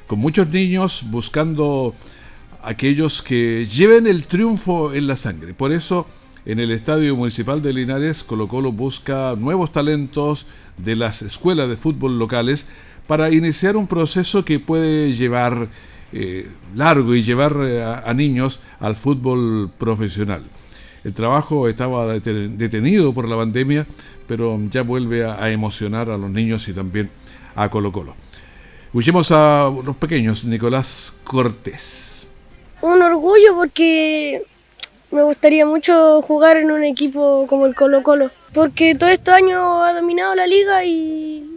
con 0.07 0.19
muchos 0.19 0.47
niños 0.47 1.05
buscando 1.09 1.93
aquellos 2.63 3.21
que 3.21 3.65
lleven 3.65 4.07
el 4.07 4.27
triunfo 4.27 4.93
en 4.93 5.07
la 5.07 5.17
sangre. 5.17 5.53
Por 5.53 5.73
eso 5.73 6.07
en 6.45 6.61
el 6.61 6.71
Estadio 6.71 7.17
Municipal 7.17 7.61
de 7.61 7.73
Linares, 7.73 8.23
Colo 8.23 8.47
Colo 8.47 8.71
busca 8.71 9.35
nuevos 9.37 9.73
talentos 9.73 10.45
de 10.77 10.95
las 10.95 11.21
escuelas 11.21 11.67
de 11.67 11.75
fútbol 11.75 12.17
locales 12.17 12.65
para 13.11 13.29
iniciar 13.29 13.75
un 13.75 13.87
proceso 13.87 14.45
que 14.45 14.57
puede 14.57 15.13
llevar 15.13 15.67
eh, 16.13 16.49
largo 16.73 17.13
y 17.13 17.21
llevar 17.21 17.53
eh, 17.59 17.83
a, 17.83 18.13
niños 18.13 18.61
al 18.79 18.95
fútbol 18.95 19.69
profesional. 19.77 20.43
El 21.03 21.13
trabajo 21.13 21.67
estaba 21.67 22.07
detenido 22.07 23.13
por 23.13 23.27
la 23.27 23.35
pandemia, 23.35 23.85
pero 24.29 24.57
ya 24.69 24.83
vuelve 24.83 25.25
a, 25.25 25.51
emocionar 25.51 26.09
a 26.09 26.17
los 26.17 26.29
niños 26.29 26.65
y 26.69 26.73
también 26.73 27.09
a 27.53 27.67
Colo 27.67 27.91
Colo. 27.91 28.15
Escuchemos 28.85 29.29
a 29.31 29.69
los 29.85 29.97
pequeños, 29.97 30.45
Nicolás 30.45 31.13
Cortés. 31.25 32.25
Un 32.81 33.01
orgullo 33.01 33.55
porque 33.55 34.41
me 35.11 35.23
gustaría 35.23 35.65
mucho 35.65 36.21
jugar 36.21 36.55
en 36.55 36.71
un 36.71 36.85
equipo 36.85 37.45
como 37.49 37.65
el 37.65 37.75
Colo 37.75 38.03
Colo, 38.03 38.31
porque 38.53 38.95
todo 38.95 39.09
estos 39.09 39.35
años 39.35 39.59
ha 39.83 39.91
dominado 39.91 40.33
la 40.33 40.47
liga 40.47 40.85
y 40.85 41.50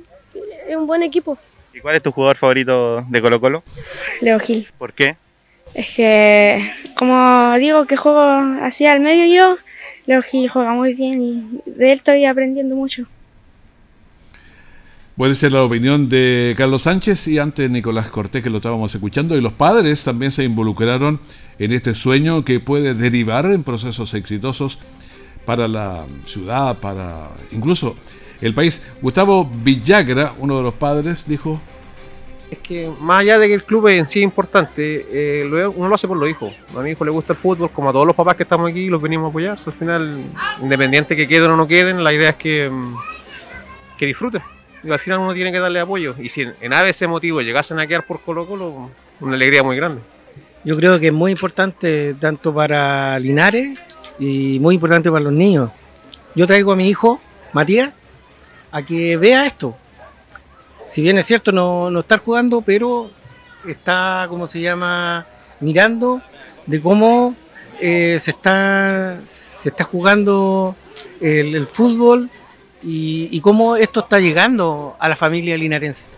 es 0.69 0.77
un 0.77 0.87
buen 0.87 1.03
equipo. 1.03 1.39
¿Y 1.73 1.81
cuál 1.81 1.97
es 1.97 2.03
tu 2.03 2.13
jugador 2.13 2.37
favorito 2.37 3.05
de 3.09 3.21
Colo 3.21 3.41
Colo? 3.41 3.65
Leo 4.21 4.39
Gil. 4.39 4.67
¿Por 4.79 4.93
qué? 4.93 5.17
Es 5.75 5.91
que, 5.95 6.71
como 6.97 7.55
digo 7.59 7.87
que 7.87 7.97
juego 7.97 8.21
así 8.63 8.87
al 8.87 9.01
medio 9.01 9.35
yo, 9.35 9.57
Leo 10.07 10.23
Gil 10.23 10.49
juega 10.49 10.73
muy 10.73 10.95
bien 10.95 11.23
y 11.23 11.71
de 11.71 11.93
él 11.93 11.99
estoy 11.99 12.25
aprendiendo 12.27 12.77
mucho. 12.77 13.07
Puede 15.17 15.37
ser 15.37 15.53
la 15.53 15.63
opinión 15.63 16.09
de 16.09 16.55
Carlos 16.57 16.83
Sánchez 16.83 17.29
y 17.29 17.39
antes 17.39 17.71
Nicolás 17.71 18.09
Cortés, 18.09 18.43
que 18.43 18.51
lo 18.51 18.57
estábamos 18.57 18.93
escuchando, 18.93 19.37
y 19.37 19.41
los 19.41 19.53
padres 19.53 20.03
también 20.03 20.33
se 20.33 20.43
involucraron 20.43 21.21
en 21.61 21.73
este 21.73 21.95
sueño 21.95 22.45
que 22.45 22.59
puede 22.59 22.95
derivar 22.95 23.47
en 23.47 23.63
procesos 23.63 24.13
exitosos 24.15 24.81
para 25.45 25.69
la 25.69 26.07
ciudad, 26.25 26.79
para 26.81 27.29
incluso 27.53 27.97
el 28.47 28.55
país. 28.55 28.83
Gustavo 29.01 29.45
Villagra, 29.45 30.35
uno 30.39 30.57
de 30.57 30.63
los 30.63 30.75
padres, 30.75 31.29
dijo... 31.29 31.61
Es 32.51 32.59
que 32.59 32.91
más 33.01 33.23
allá 33.23 33.39
de 33.39 33.49
que 33.49 33.55
el 33.55 33.65
club 33.65 33.89
en 33.89 34.09
sí 34.09 34.21
es 34.21 34.25
importante, 34.25 35.07
eh, 35.11 35.67
uno 35.75 35.89
lo 35.89 35.95
hace 35.95 36.07
por 36.07 36.17
los 36.17 36.29
hijos. 36.29 36.55
A 36.77 36.81
mi 36.81 36.91
hijo 36.91 37.05
le 37.05 37.11
gusta 37.11 37.33
el 37.33 37.39
fútbol, 37.39 37.71
como 37.71 37.89
a 37.89 37.93
todos 37.93 38.07
los 38.07 38.15
papás 38.15 38.37
que 38.37 38.45
estamos 38.45 38.71
aquí, 38.71 38.87
los 38.87 39.03
venimos 39.03 39.27
a 39.27 39.31
apoyar. 39.31 39.59
al 39.65 39.73
final, 39.73 40.17
independiente 40.63 41.17
que 41.17 41.27
queden 41.27 41.51
o 41.51 41.57
no 41.57 41.67
queden, 41.67 42.05
la 42.05 42.13
idea 42.13 42.31
es 42.31 42.37
que, 42.37 42.71
mm, 42.71 42.95
que 43.99 44.07
disfruten 44.07 44.43
y 44.85 44.91
al 44.91 44.99
final 44.99 45.21
uno 45.21 45.35
tiene 45.35 45.51
que 45.51 45.59
darle 45.59 45.81
apoyo. 45.81 46.15
Y 46.19 46.29
si 46.29 46.43
en, 46.43 46.55
en 46.61 46.73
ese 46.73 47.07
motivo 47.07 47.41
llegasen 47.41 47.79
a 47.79 47.87
quedar 47.87 48.07
por 48.07 48.21
Colo 48.21 48.47
Colo, 48.47 48.91
una 49.21 49.35
alegría 49.35 49.63
muy 49.63 49.77
grande. 49.77 50.03
Yo 50.65 50.77
creo 50.77 50.99
que 50.99 51.09
es 51.09 51.13
muy 51.13 51.33
importante 51.33 52.15
tanto 52.15 52.55
para 52.55 53.19
Linares 53.19 53.79
y 54.19 54.59
muy 54.61 54.75
importante 54.75 55.11
para 55.11 55.25
los 55.25 55.33
niños. 55.33 55.71
Yo 56.35 56.47
traigo 56.47 56.73
a 56.73 56.77
mi 56.77 56.89
hijo, 56.89 57.21
Matías, 57.53 57.93
a 58.75 58.83
que 58.83 59.17
vea 59.17 59.47
esto. 59.47 59.77
Si 60.85 61.01
bien 61.01 61.17
es 61.17 61.27
cierto 61.27 61.53
no, 61.53 61.91
no 61.91 62.01
estar 62.01 62.19
jugando, 62.19 62.61
pero 62.61 63.09
está, 63.67 64.27
como 64.29 64.49
se 64.49 64.61
llama, 64.61 65.25
mirando 65.61 66.21
de 66.67 66.81
cómo 66.81 67.37
eh, 67.81 68.19
se, 68.21 68.33
está, 68.33 69.21
se 69.25 69.69
está 69.69 69.85
jugando 69.85 70.75
el 71.21 71.67
fútbol 71.69 72.29
y, 72.83 73.41
cómo 73.41 73.77
esto 73.77 74.01
está 74.01 74.19
llegando 74.19 74.97
a 74.99 75.09
la 75.09 75.15
familia 75.17 75.57
linarense. 75.57 76.09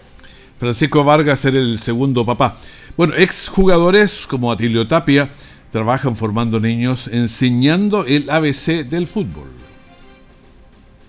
Francisco 0.59 1.05
Vargas 1.05 1.45
era 1.45 1.59
el 1.59 1.79
segundo 1.79 2.25
papá. 2.25 2.57
Bueno, 2.97 3.15
exjugadores 3.15 4.27
como 4.27 4.51
Atilio 4.51 4.89
Tapia 4.89 5.31
trabajan 5.71 6.17
formando 6.17 6.59
niños, 6.59 7.09
enseñando 7.13 8.07
el 8.07 8.31
ABC 8.31 8.89
del 8.89 9.07
fútbol. 9.07 9.56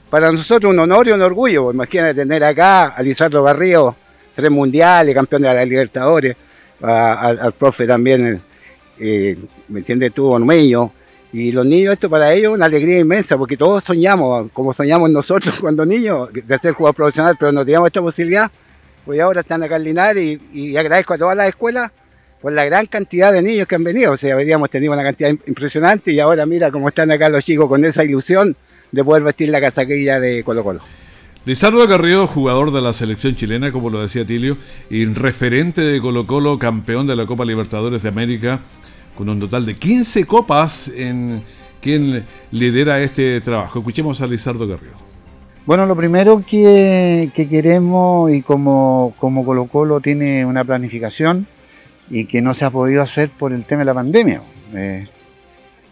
Para 0.10 0.32
nosotros 0.32 0.72
un 0.72 0.80
honor 0.80 1.08
y 1.08 1.12
un 1.12 1.22
orgullo, 1.22 1.72
imagínate 1.72 2.14
tener 2.14 2.44
acá 2.44 2.88
a 2.88 3.02
Lizardo 3.02 3.44
Garrido, 3.44 3.96
tres 4.34 4.50
mundiales, 4.50 5.14
campeón 5.14 5.42
de 5.42 5.54
la 5.54 5.66
Libertadores, 5.66 6.36
al 6.82 7.54
profe 7.54 7.86
también, 7.86 8.42
eh, 9.00 9.38
¿me 9.68 9.80
entiendes 9.80 10.14
tú, 10.14 10.28
Ormeño, 10.28 10.92
y 11.34 11.52
los 11.52 11.66
niños, 11.66 11.94
esto 11.94 12.10
para 12.10 12.34
ellos 12.34 12.52
es 12.52 12.56
una 12.56 12.66
alegría 12.66 13.00
inmensa, 13.00 13.38
porque 13.38 13.58
todos 13.58 13.84
soñamos, 13.84 14.50
como 14.54 14.74
soñamos 14.74 15.10
nosotros 15.10 15.56
cuando 15.62 15.86
niños, 15.86 16.30
de 16.32 16.58
ser 16.58 16.74
jugador 16.74 16.96
profesional, 16.96 17.36
pero 17.38 17.52
no 17.52 17.66
teníamos 17.66 17.88
esta 17.88 18.02
posibilidad. 18.02 18.50
Pues 19.06 19.20
ahora 19.20 19.42
están 19.42 19.64
acá 19.64 19.78
en 19.78 19.84
Linares 19.84 20.40
y, 20.54 20.76
agradezco 20.76 21.14
a 21.14 21.18
todas 21.18 21.36
las 21.36 21.48
escuelas 21.48 21.92
por 22.42 22.52
la 22.52 22.66
gran 22.66 22.86
cantidad 22.88 23.32
de 23.32 23.42
niños 23.42 23.68
que 23.68 23.76
han 23.76 23.84
venido. 23.84 24.14
O 24.14 24.18
sea, 24.18 24.34
habríamos 24.34 24.70
tenido 24.70 24.94
una 24.94 25.04
cantidad 25.04 25.30
impresionante 25.30 26.12
y 26.12 26.20
ahora 26.20 26.46
mira 26.46 26.72
cómo 26.72 26.90
están 26.90 27.12
acá 27.12 27.30
los 27.30 27.44
chicos 27.44 27.68
con 27.68 27.84
esa 27.86 28.04
ilusión 28.04 28.56
de 28.92 29.04
poder 29.04 29.24
vestir 29.24 29.50
la 29.50 29.62
casaquilla 29.62 30.20
de 30.20 30.44
Colo 30.44 30.64
Colo. 30.64 30.82
Lizardo 31.46 31.88
Garrido, 31.88 32.28
jugador 32.28 32.72
de 32.72 32.82
la 32.82 32.92
selección 32.92 33.36
chilena, 33.36 33.72
como 33.72 33.90
lo 33.90 34.02
decía 34.02 34.26
Tilio, 34.26 34.58
y 34.90 35.06
referente 35.06 35.82
de 35.82 36.02
Colo 36.02 36.28
Colo, 36.28 36.60
campeón 36.60 37.08
de 37.08 37.16
la 37.16 37.26
Copa 37.26 37.46
Libertadores 37.46 38.04
de 38.04 38.10
América 38.10 38.60
con 39.18 39.28
un 39.30 39.40
total 39.40 39.66
de 39.66 39.76
15 39.76 40.26
copas 40.26 40.90
en 40.90 41.42
quien 41.82 42.24
lidera 42.52 43.00
este 43.00 43.42
trabajo. 43.42 43.80
Escuchemos 43.80 44.22
a 44.22 44.28
Lizardo 44.28 44.68
Garrido. 44.68 44.94
Bueno, 45.66 45.86
lo 45.86 45.96
primero 45.98 46.42
que, 46.48 47.32
queremos 47.36 48.32
y 48.32 48.42
como, 48.42 49.14
como 49.20 49.44
Colo 49.44 49.66
Colo 49.66 50.00
tiene 50.00 50.46
una 50.46 50.64
planificación 50.64 51.48
y 52.10 52.26
que 52.26 52.42
no 52.42 52.54
se 52.54 52.64
ha 52.64 52.70
podido 52.70 53.02
hacer 53.02 53.30
por 53.30 53.52
el 53.52 53.66
tema 53.66 53.80
de 53.80 53.86
la 53.86 53.94
pandemia. 53.94 54.42
Eh, 54.74 55.08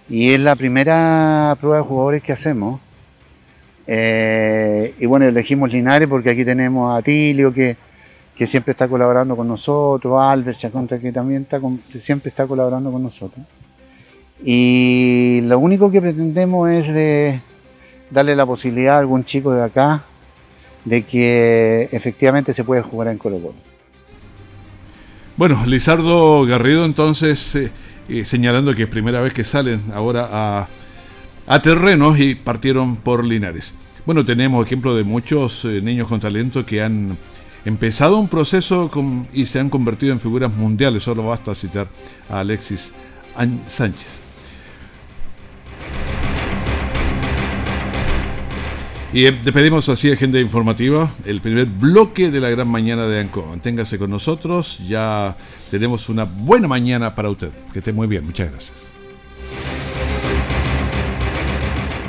y 0.08 0.29
es 0.29 0.39
la 0.39 0.55
primera 0.55 1.58
prueba 1.60 1.77
de 1.77 1.84
jugadores 1.84 2.23
que 2.23 2.31
hacemos. 2.31 2.79
Eh, 3.88 4.95
y 5.00 5.06
bueno, 5.06 5.26
elegimos 5.26 5.71
Linares 5.71 6.08
porque 6.08 6.32
aquí 6.32 6.43
tenemos 6.43 6.98
a 6.98 7.02
Tilio 7.02 7.54
que, 7.54 7.78
que 8.36 8.48
siempre 8.48 8.71
está 8.71 8.88
colaborando 8.88 9.36
con 9.36 9.48
nosotros, 9.48 10.19
Albert 10.19 10.60
Chaconta 10.60 11.00
que 11.00 11.12
también 11.12 11.43
está 11.43 11.60
siempre 12.00 12.30
está 12.30 12.48
colaborando 12.48 12.91
con 12.91 13.04
nosotros. 13.04 13.45
Y 14.43 15.41
lo 15.43 15.60
único 15.60 15.91
que 15.91 16.02
pretendemos 16.02 16.69
es 16.69 16.93
de 16.93 17.39
darle 18.10 18.36
la 18.36 18.45
posibilidad 18.45 18.95
a 18.95 19.00
algún 19.00 19.24
chico 19.24 19.54
de 19.54 19.63
acá 19.63 20.04
de 20.84 21.04
que 21.04 21.89
efectivamente 21.91 22.54
se 22.54 22.63
puede 22.63 22.82
jugar 22.82 23.08
en 23.08 23.17
Colo 23.17 23.39
Colo. 23.39 23.56
Bueno, 25.38 25.65
Lizardo 25.65 26.45
Garrido 26.45 26.86
entonces 26.86 27.56
eh, 27.56 27.71
eh, 28.08 28.24
señalando 28.24 28.74
que 28.74 28.88
primera 28.88 29.19
vez 29.21 29.34
que 29.34 29.43
salen 29.43 29.82
ahora 29.93 30.30
a, 30.32 30.67
a 31.47 31.62
terrenos 31.62 32.19
y 32.19 32.36
partieron 32.36 32.95
por 32.95 33.23
Linares. 33.25 33.73
Bueno, 34.05 34.23
tenemos 34.25 34.65
ejemplo 34.65 34.95
de 34.95 35.03
muchos 35.03 35.65
eh, 35.65 35.81
niños 35.81 36.08
con 36.08 36.19
talento 36.19 36.65
que 36.65 36.81
han 36.81 37.17
empezado 37.65 38.17
un 38.17 38.27
proceso 38.27 38.91
y 39.34 39.45
se 39.47 39.60
han 39.60 39.69
convertido 39.69 40.13
en 40.13 40.19
figuras 40.19 40.53
mundiales. 40.53 41.03
Solo 41.03 41.25
basta 41.25 41.55
citar 41.55 41.88
a 42.29 42.39
Alexis 42.39 42.93
Sánchez. 43.67 44.21
Y 49.13 49.21
despedimos 49.23 49.88
así 49.88 50.12
agenda 50.12 50.41
informativa, 50.41 51.10
el 51.23 51.39
primer 51.39 51.67
bloque 51.67 52.31
de 52.31 52.41
la 52.41 52.49
gran 52.49 52.67
mañana 52.67 53.08
de 53.08 53.21
ANCO. 53.21 53.45
Manténgase 53.45 53.97
con 53.97 54.10
nosotros, 54.10 54.79
ya 54.86 55.38
tenemos 55.71 56.10
una 56.10 56.25
buena 56.25 56.67
mañana 56.67 57.15
para 57.15 57.29
usted. 57.29 57.51
Que 57.71 57.79
esté 57.79 57.93
muy 57.93 58.08
bien, 58.08 58.25
muchas 58.25 58.51
gracias. 58.51 58.94